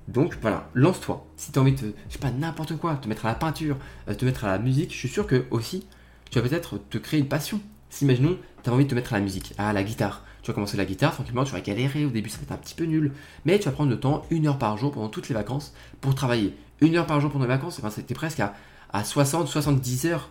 Donc 0.08 0.36
voilà, 0.40 0.68
lance-toi. 0.74 1.26
Si 1.36 1.52
tu 1.52 1.58
as 1.58 1.62
envie 1.62 1.72
de, 1.72 1.94
je 2.08 2.12
sais 2.12 2.18
pas, 2.18 2.30
n'importe 2.30 2.76
quoi, 2.76 2.96
te 2.96 3.08
mettre 3.08 3.26
à 3.26 3.28
la 3.28 3.34
peinture, 3.34 3.76
euh, 4.08 4.14
te 4.14 4.24
mettre 4.24 4.44
à 4.44 4.48
la 4.48 4.58
musique, 4.58 4.92
je 4.92 4.98
suis 4.98 5.08
sûr 5.08 5.26
que 5.26 5.44
aussi 5.50 5.86
tu 6.30 6.40
vas 6.40 6.48
peut-être 6.48 6.78
te 6.90 6.98
créer 6.98 7.20
une 7.20 7.28
passion. 7.28 7.60
Si 7.90 8.04
imaginons, 8.04 8.38
tu 8.62 8.70
as 8.70 8.72
envie 8.72 8.84
de 8.84 8.90
te 8.90 8.94
mettre 8.94 9.12
à 9.12 9.18
la 9.18 9.22
musique, 9.22 9.54
à 9.58 9.72
la 9.72 9.82
guitare. 9.82 10.24
Tu 10.42 10.50
vas 10.50 10.54
commencer 10.54 10.76
la 10.76 10.84
guitare, 10.84 11.12
tranquillement, 11.12 11.44
tu 11.44 11.52
vas 11.52 11.60
galérer, 11.60 12.04
au 12.04 12.10
début 12.10 12.30
ça 12.30 12.38
va 12.38 12.44
être 12.44 12.52
un 12.52 12.56
petit 12.56 12.74
peu 12.74 12.84
nul, 12.84 13.12
mais 13.44 13.58
tu 13.58 13.66
vas 13.66 13.72
prendre 13.72 13.90
le 13.90 14.00
temps, 14.00 14.24
une 14.30 14.46
heure 14.46 14.58
par 14.58 14.76
jour 14.76 14.90
pendant 14.90 15.08
toutes 15.08 15.28
les 15.28 15.34
vacances, 15.34 15.72
pour 16.00 16.14
travailler. 16.14 16.56
Une 16.80 16.96
heure 16.96 17.06
par 17.06 17.20
jour 17.20 17.30
pendant 17.30 17.44
les 17.44 17.48
vacances, 17.48 17.76
eh 17.78 17.82
ben, 17.82 17.90
c'était 17.90 18.14
presque 18.14 18.40
à, 18.40 18.54
à 18.92 19.02
60-70 19.02 20.06
heures 20.08 20.28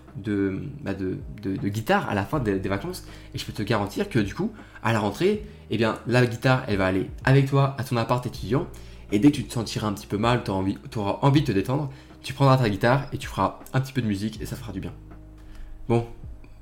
bah, 0.81 0.93
de, 0.93 1.17
de, 1.41 1.67
guitare 1.67 2.09
à 2.09 2.15
la 2.15 2.23
fin 2.23 2.39
des, 2.39 2.59
vacances. 2.59 3.03
Et 3.33 3.37
je 3.37 3.45
peux 3.45 3.53
te 3.53 3.63
garantir 3.63 4.09
que 4.09 4.19
du 4.19 4.35
coup, 4.35 4.51
à 4.83 4.93
la 4.93 4.99
rentrée, 4.99 5.45
eh 5.69 5.77
bien, 5.77 5.97
la 6.07 6.25
guitare, 6.25 6.63
elle 6.67 6.77
va 6.77 6.85
aller 6.87 7.09
avec 7.23 7.49
toi 7.49 7.75
à 7.77 7.83
ton 7.83 7.97
appart 7.97 8.25
étudiant. 8.25 8.67
Et 9.11 9.19
dès 9.19 9.31
que 9.31 9.37
tu 9.37 9.43
te 9.45 9.53
sentiras 9.53 9.87
un 9.87 9.93
petit 9.93 10.07
peu 10.07 10.17
mal, 10.17 10.43
tu 10.43 10.51
auras 10.51 10.59
envie, 10.59 10.77
envie 10.95 11.41
de 11.41 11.47
te 11.47 11.51
détendre, 11.51 11.89
tu 12.21 12.33
prendras 12.33 12.57
ta 12.57 12.69
guitare 12.69 13.07
et 13.11 13.17
tu 13.17 13.27
feras 13.27 13.59
un 13.73 13.81
petit 13.81 13.93
peu 13.93 14.01
de 14.01 14.07
musique 14.07 14.41
et 14.41 14.45
ça 14.45 14.55
fera 14.55 14.71
du 14.71 14.79
bien. 14.79 14.93
Bon, 15.89 16.05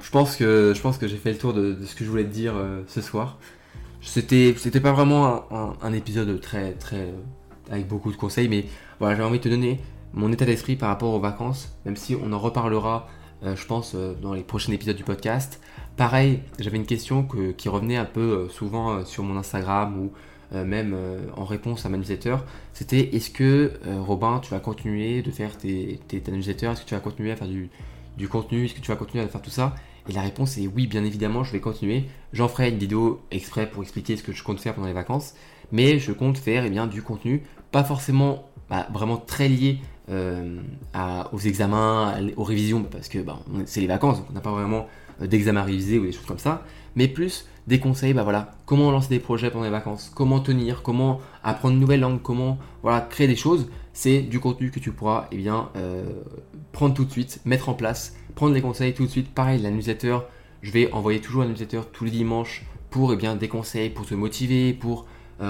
je 0.01 0.09
pense 0.09 0.35
que, 0.35 0.73
je 0.75 0.81
pense 0.81 0.97
que 0.97 1.07
j'ai 1.07 1.17
fait 1.17 1.33
le 1.33 1.37
tour 1.37 1.53
de, 1.53 1.77
ce 1.85 1.95
que 1.95 2.05
je 2.05 2.09
voulais 2.09 2.23
te 2.23 2.33
dire 2.33 2.53
euh, 2.55 2.81
ce 2.87 3.01
soir. 3.01 3.37
C'était, 4.01 4.55
c'était 4.57 4.79
pas 4.79 4.93
vraiment 4.93 5.43
un, 5.81 5.93
épisode 5.93 6.39
très, 6.39 6.71
très, 6.71 6.95
euh, 6.95 7.11
avec 7.69 7.87
beaucoup 7.87 8.11
de 8.11 8.17
conseils, 8.17 8.47
mais 8.47 8.65
voilà, 8.99 9.17
j'ai 9.17 9.23
envie 9.23 9.39
de 9.39 9.43
te 9.43 9.49
donner 9.49 9.81
mon 10.13 10.31
état 10.31 10.45
d'esprit 10.45 10.75
par 10.75 10.89
rapport 10.89 11.13
aux 11.13 11.19
vacances, 11.19 11.75
même 11.85 11.95
si 11.95 12.15
on 12.15 12.31
en 12.33 12.39
reparlera, 12.39 13.07
euh, 13.43 13.55
je 13.55 13.65
pense, 13.65 13.95
dans 13.95 14.33
les 14.33 14.43
prochains 14.43 14.71
épisodes 14.71 14.95
du 14.95 15.03
podcast. 15.03 15.61
Pareil, 15.97 16.41
j'avais 16.59 16.77
une 16.77 16.85
question 16.85 17.27
qui 17.57 17.69
revenait 17.69 17.97
un 17.97 18.05
peu 18.05 18.47
souvent 18.49 19.03
sur 19.03 19.23
mon 19.23 19.37
Instagram 19.37 19.99
ou 19.99 20.11
même 20.53 20.95
en 21.35 21.43
réponse 21.43 21.85
à 21.85 21.89
ma 21.89 21.97
newsletter. 21.97 22.37
C'était 22.71 23.13
est-ce 23.15 23.29
que 23.29 23.73
Robin, 23.99 24.39
tu 24.41 24.51
vas 24.51 24.61
continuer 24.61 25.21
de 25.21 25.29
faire 25.29 25.57
tes, 25.57 25.99
tes, 26.07 26.31
newsletters 26.31 26.67
Est-ce 26.67 26.83
que 26.83 26.87
tu 26.87 26.95
vas 26.95 27.01
continuer 27.01 27.31
à 27.31 27.35
faire 27.35 27.49
du, 27.49 27.69
du 28.17 28.29
contenu? 28.29 28.63
Est-ce 28.63 28.75
que 28.75 28.79
tu 28.79 28.91
vas 28.91 28.95
continuer 28.95 29.25
à 29.25 29.27
faire 29.27 29.41
tout 29.41 29.49
ça? 29.49 29.75
Et 30.09 30.11
la 30.11 30.21
réponse 30.21 30.57
est 30.57 30.67
oui, 30.67 30.87
bien 30.87 31.03
évidemment, 31.03 31.43
je 31.43 31.51
vais 31.51 31.59
continuer. 31.59 32.05
J'en 32.33 32.47
ferai 32.47 32.69
une 32.69 32.79
vidéo 32.79 33.21
exprès 33.29 33.69
pour 33.69 33.83
expliquer 33.83 34.17
ce 34.17 34.23
que 34.23 34.31
je 34.31 34.43
compte 34.43 34.59
faire 34.59 34.73
pendant 34.73 34.87
les 34.87 34.93
vacances. 34.93 35.35
Mais 35.71 35.99
je 35.99 36.11
compte 36.11 36.39
faire 36.39 36.65
eh 36.65 36.69
bien, 36.71 36.87
du 36.87 37.03
contenu, 37.03 37.43
pas 37.71 37.83
forcément 37.83 38.49
bah, 38.71 38.87
vraiment 38.91 39.17
très 39.17 39.47
lié 39.47 39.79
euh, 40.09 40.57
aux 41.31 41.39
examens, 41.39 42.15
aux 42.35 42.43
révisions, 42.43 42.83
parce 42.83 43.09
que 43.09 43.19
bah, 43.19 43.39
c'est 43.65 43.81
les 43.81 43.87
vacances, 43.87 44.17
donc 44.17 44.27
on 44.31 44.33
n'a 44.33 44.41
pas 44.41 44.51
vraiment 44.51 44.87
euh, 45.21 45.27
d'examen 45.27 45.61
révisé 45.61 45.99
ou 45.99 46.05
des 46.05 46.11
choses 46.11 46.25
comme 46.25 46.39
ça, 46.39 46.63
mais 46.95 47.07
plus 47.07 47.47
des 47.67 47.79
conseils, 47.79 48.13
bah 48.13 48.23
voilà, 48.23 48.55
comment 48.65 48.89
lancer 48.89 49.09
des 49.09 49.19
projets 49.19 49.51
pendant 49.51 49.65
les 49.65 49.69
vacances, 49.69 50.11
comment 50.15 50.39
tenir, 50.39 50.81
comment 50.81 51.19
apprendre 51.43 51.75
une 51.75 51.79
nouvelle 51.79 51.99
langue, 51.99 52.21
comment 52.23 52.57
voilà, 52.81 53.01
créer 53.01 53.27
des 53.27 53.35
choses, 53.35 53.69
c'est 53.93 54.21
du 54.21 54.39
contenu 54.39 54.71
que 54.71 54.79
tu 54.79 54.91
pourras 54.91 55.27
eh 55.31 55.37
bien, 55.37 55.69
euh, 55.75 56.03
prendre 56.71 56.95
tout 56.95 57.05
de 57.05 57.11
suite, 57.11 57.41
mettre 57.45 57.69
en 57.69 57.75
place, 57.75 58.15
prendre 58.33 58.55
les 58.55 58.61
conseils 58.61 58.95
tout 58.95 59.05
de 59.05 59.11
suite. 59.11 59.31
Pareil, 59.31 59.61
la 59.61 59.69
newsletter, 59.69 60.17
je 60.63 60.71
vais 60.71 60.91
envoyer 60.91 61.19
toujours 61.19 61.43
la 61.43 61.49
newsletter 61.49 61.81
tous 61.93 62.05
les 62.05 62.11
dimanches 62.11 62.65
pour 62.89 63.13
eh 63.13 63.15
bien, 63.15 63.35
des 63.35 63.47
conseils, 63.47 63.91
pour 63.91 64.07
te 64.07 64.15
motiver, 64.15 64.73
pour 64.73 65.05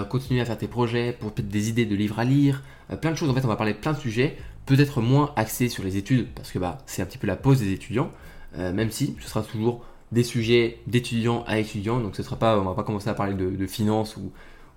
continuer 0.10 0.40
à 0.40 0.46
faire 0.46 0.58
tes 0.58 0.68
projets, 0.68 1.14
pour 1.20 1.32
peut-être 1.32 1.48
des 1.48 1.70
idées 1.70 1.86
de 1.86 1.96
livres 1.96 2.20
à 2.20 2.24
lire, 2.24 2.62
plein 3.02 3.10
de 3.10 3.16
choses. 3.16 3.28
En 3.30 3.34
fait, 3.34 3.44
on 3.44 3.48
va 3.48 3.56
parler 3.56 3.74
de 3.74 3.80
plein 3.80 3.94
de 3.94 3.98
sujets, 3.98 4.38
peut-être 4.70 5.02
moins 5.02 5.34
axés 5.36 5.68
sur 5.68 5.84
les 5.84 5.98
études, 5.98 6.28
parce 6.36 6.52
que 6.52 6.60
bah, 6.60 6.78
c'est 6.86 7.02
un 7.02 7.06
petit 7.06 7.18
peu 7.18 7.28
la 7.28 7.36
pause 7.36 7.60
des 7.60 7.74
étudiants, 7.74 8.12
même 8.56 8.92
si 8.92 9.16
ce 9.20 9.28
sera 9.28 9.44
toujours 9.44 9.84
des 10.12 10.24
sujets 10.24 10.80
d'étudiants 10.88 11.44
à 11.48 11.60
étudiants. 11.60 12.00
Donc 12.00 12.16
ce 12.16 12.24
sera 12.24 12.36
pas, 12.36 12.60
on 12.60 12.64
va 12.64 12.74
pas 12.74 12.84
commencer 12.84 13.10
à 13.10 13.14
parler 13.14 13.34
de, 13.34 13.68
finances 13.68 14.18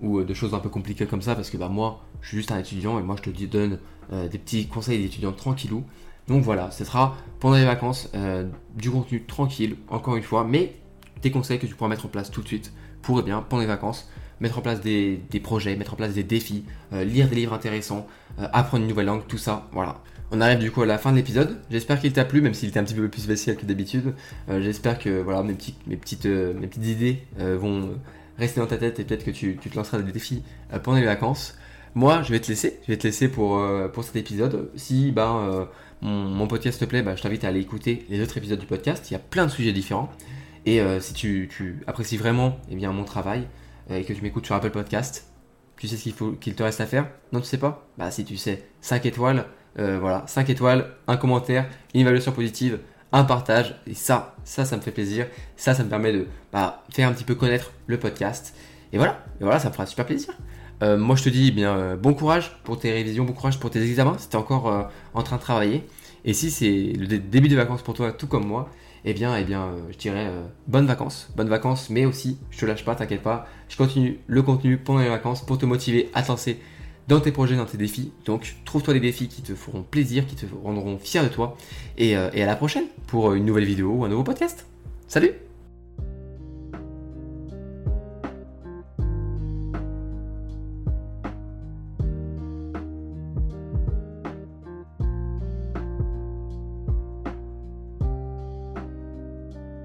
ou, 0.01 0.19
euh, 0.19 0.25
de 0.25 0.35
choses 0.35 0.55
un 0.55 0.59
peu 0.59 0.69
compliquées 0.69 1.07
comme 1.07 1.23
ça 1.23 1.35
parce 1.35 1.51
que 1.51 1.57
bah, 1.57 1.69
moi 1.69 2.05
je 2.21 2.29
suis 2.29 2.37
juste 2.39 2.53
un 2.53 2.59
étudiant 2.59 2.99
et 2.99 3.03
moi 3.03 3.17
je 3.17 3.31
te 3.31 3.45
donne 3.47 3.79
euh, 4.13 4.29
des 4.29 4.39
petits 4.39 4.67
conseils 4.67 5.03
d'étudiants 5.03 5.33
tranquillou. 5.33 5.85
Donc 6.29 6.43
voilà, 6.43 6.71
ce 6.71 6.85
sera 6.85 7.17
pendant 7.41 7.57
les 7.57 7.65
vacances 7.65 8.09
euh, 8.15 8.47
du 8.77 8.91
contenu 8.91 9.25
tranquille, 9.25 9.77
encore 9.89 10.17
une 10.17 10.23
fois, 10.23 10.45
mais 10.45 10.77
des 11.21 11.31
conseils 11.31 11.59
que 11.59 11.67
tu 11.67 11.75
pourras 11.75 11.89
mettre 11.89 12.07
en 12.07 12.09
place 12.09 12.31
tout 12.31 12.43
de 12.43 12.47
suite 12.47 12.73
pour 13.01 13.19
eh 13.21 13.23
bien 13.23 13.43
pendant 13.43 13.63
les 13.63 13.67
vacances 13.67 14.09
mettre 14.43 14.59
en 14.59 14.61
place 14.61 14.83
des, 14.83 15.23
projets, 15.43 15.77
mettre 15.77 15.95
en 15.95 15.97
place 15.97 16.13
des 16.13 16.25
défis, 16.25 16.65
lire 16.93 17.29
des 17.29 17.37
livres 17.37 17.55
intéressants, 17.55 18.07
apprendre 18.39 18.83
une 18.83 18.89
nouvelle 18.89 19.07
langue, 19.07 19.27
tout 19.27 19.39
ça, 19.39 19.69
voilà. 19.73 20.03
On 20.35 20.41
arrive 20.41 20.61
du 20.61 20.71
coup 20.71 20.81
à 20.81 20.87
la 20.87 20.97
fin 20.97 21.11
de 21.11 21.17
l'épisode. 21.17 21.59
J'espère 21.71 22.01
qu'il 22.01 22.11
t'a 22.15 22.25
plu, 22.25 22.41
même 22.41 22.55
s'il 22.55 22.71
était 22.71 22.79
un 22.79 22.85
petit 22.85 22.95
peu 22.95 23.07
plus 23.07 23.21
spécial 23.21 23.55
que 23.55 23.67
d'habitude. 23.67 24.15
Euh, 24.49 24.63
j'espère 24.63 24.99
que 24.99 25.21
voilà, 25.21 25.43
mes, 25.43 25.55
mes, 25.87 25.97
petites, 25.99 26.25
euh, 26.25 26.55
mes 26.55 26.69
petites 26.69 26.87
idées 26.87 27.19
euh, 27.39 27.59
vont 27.59 27.91
rester 28.39 28.59
dans 28.59 28.67
ta 28.67 28.79
tête 28.79 28.99
et 28.99 29.05
peut-être 29.05 29.25
que 29.25 29.31
tu, 29.31 29.59
te 29.59 29.77
lanceras 29.77 29.99
des 29.99 30.11
défis 30.11 30.43
pendant 30.83 30.99
les 30.99 31.05
vacances. 31.05 31.59
Moi, 31.95 32.23
je 32.23 32.33
vais 32.33 32.41
te 32.41 32.49
laisser. 32.49 32.81
Je 32.87 32.93
vais 32.93 32.97
te 32.97 33.07
laisser 33.07 33.29
pour, 33.29 33.63
pour 33.93 34.05
cet 34.05 34.17
épisode. 34.17 34.71
Si 34.75 35.13
ben, 35.13 35.69
mon, 36.01 36.47
podcast 36.47 36.81
te 36.81 36.87
plaît, 36.87 37.03
bah, 37.03 37.15
je 37.15 37.23
t'invite 37.23 37.45
à 37.45 37.49
aller 37.49 37.61
écouter 37.61 38.07
les 38.09 38.23
autres 38.23 38.39
épisodes 38.39 38.59
du 38.59 38.65
podcast. 38.65 39.11
Il 39.11 39.13
y 39.13 39.17
a 39.17 39.21
plein 39.21 39.45
de 39.45 39.51
sujets 39.51 39.73
différents. 39.73 40.11
Et 40.65 40.81
si 41.01 41.13
tu, 41.13 41.85
apprécies 41.87 42.17
vraiment 42.17 42.57
eh 42.71 42.75
bien, 42.75 42.91
mon 42.93 43.05
travail 43.05 43.47
et 43.91 44.05
que 44.05 44.13
tu 44.13 44.23
m'écoutes 44.23 44.47
sur 44.47 44.55
Apple 44.55 44.71
Podcast, 44.71 45.27
tu 45.77 45.89
sais 45.89 45.97
ce 45.97 46.03
qu'il 46.03 46.13
faut 46.13 46.33
qu'il 46.33 46.55
te 46.55 46.63
reste 46.63 46.81
à 46.81 46.87
faire? 46.87 47.09
Non, 47.33 47.41
tu 47.41 47.47
sais 47.47 47.59
pas? 47.59 47.89
Bah 47.99 48.11
si 48.11 48.25
tu 48.25 48.37
sais, 48.37 48.65
5 48.81 49.07
étoiles 49.07 49.47
euh, 49.79 49.99
voilà, 49.99 50.25
5 50.27 50.51
étoiles, 50.51 50.91
un 51.07 51.17
commentaire, 51.17 51.67
une 51.95 52.03
évaluation 52.03 52.33
positive, 52.33 52.81
un 53.13 53.25
partage. 53.25 53.77
Et 53.87 53.95
ça, 53.95 54.37
ça, 54.45 54.65
ça 54.65 54.77
me 54.77 54.83
fait 54.83 54.91
plaisir. 54.91 55.27
Ça, 55.57 55.75
ça 55.75 55.85
me 55.85 55.89
permet 55.89 56.13
de 56.13 56.27
bah, 56.53 56.85
faire 56.91 57.09
un 57.09 57.13
petit 57.13 57.25
peu 57.25 57.35
connaître 57.35 57.73
le 57.87 57.99
podcast. 57.99 58.55
Et 58.93 58.99
voilà, 58.99 59.25
et 59.41 59.45
voilà, 59.45 59.59
ça 59.59 59.69
me 59.69 59.73
fera 59.73 59.87
super 59.87 60.05
plaisir. 60.05 60.35
Euh, 60.83 60.99
moi, 60.99 61.17
je 61.17 61.25
te 61.25 61.29
dis 61.29 61.49
eh 61.49 61.51
bien 61.53 61.75
euh, 61.77 61.97
bon 61.97 62.13
courage 62.13 62.59
pour 62.65 62.79
tes 62.79 62.93
révisions, 62.93 63.25
bon 63.25 63.33
courage 63.33 63.59
pour 63.59 63.71
tes 63.71 63.83
examens. 63.83 64.17
Si 64.19 64.29
tu 64.29 64.37
es 64.37 64.39
encore 64.39 64.91
en 65.15 65.23
train 65.23 65.37
de 65.37 65.43
travailler. 65.43 65.87
Et 66.25 66.35
si 66.35 66.51
c'est 66.51 66.93
le 66.97 67.19
début 67.19 67.49
de 67.49 67.57
vacances 67.57 67.83
pour 67.83 67.95
toi, 67.95 68.13
tout 68.13 68.27
comme 68.27 68.47
moi, 68.47 68.71
eh 69.05 69.15
bien, 69.15 69.37
eh 69.37 69.45
bien, 69.45 69.71
je 69.91 69.97
dirais 69.97 70.31
bonnes 70.69 70.87
vacances, 70.87 71.29
bonnes 71.37 71.49
vacances, 71.49 71.91
mais 71.91 72.05
aussi, 72.05 72.39
je 72.51 72.59
te 72.59 72.67
lâche 72.67 72.85
pas, 72.85 72.95
t'inquiète 72.95 73.23
pas, 73.23 73.47
je 73.69 73.77
continue 73.77 74.19
le 74.27 74.43
contenu 74.43 74.79
pendant 74.79 75.01
les 75.01 75.09
vacances 75.09 75.45
pour 75.45 75.59
te 75.59 75.67
motiver 75.67 76.11
à 76.15 76.23
te 76.23 76.29
lancer 76.29 76.59
dans 77.09 77.21
tes 77.21 77.33
projets, 77.33 77.57
dans 77.57 77.67
tes 77.67 77.79
défis. 77.79 78.13
Donc 78.25 78.57
trouve-toi 78.65 78.95
des 78.95 79.01
défis 79.01 79.29
qui 79.29 79.43
te 79.43 79.55
feront 79.55 79.83
plaisir, 79.83 80.27
qui 80.27 80.37
te 80.37 80.47
rendront 80.63 80.99
fier 80.99 81.23
de 81.23 81.29
toi. 81.29 81.57
Et, 81.99 82.17
euh, 82.17 82.31
et 82.33 82.43
à 82.43 82.47
la 82.47 82.57
prochaine 82.57 82.85
pour 83.07 83.35
une 83.35 83.45
nouvelle 83.45 83.65
vidéo 83.65 83.93
ou 83.93 84.05
un 84.05 84.09
nouveau 84.09 84.25
podcast. 84.25 84.67
Salut 85.09 85.33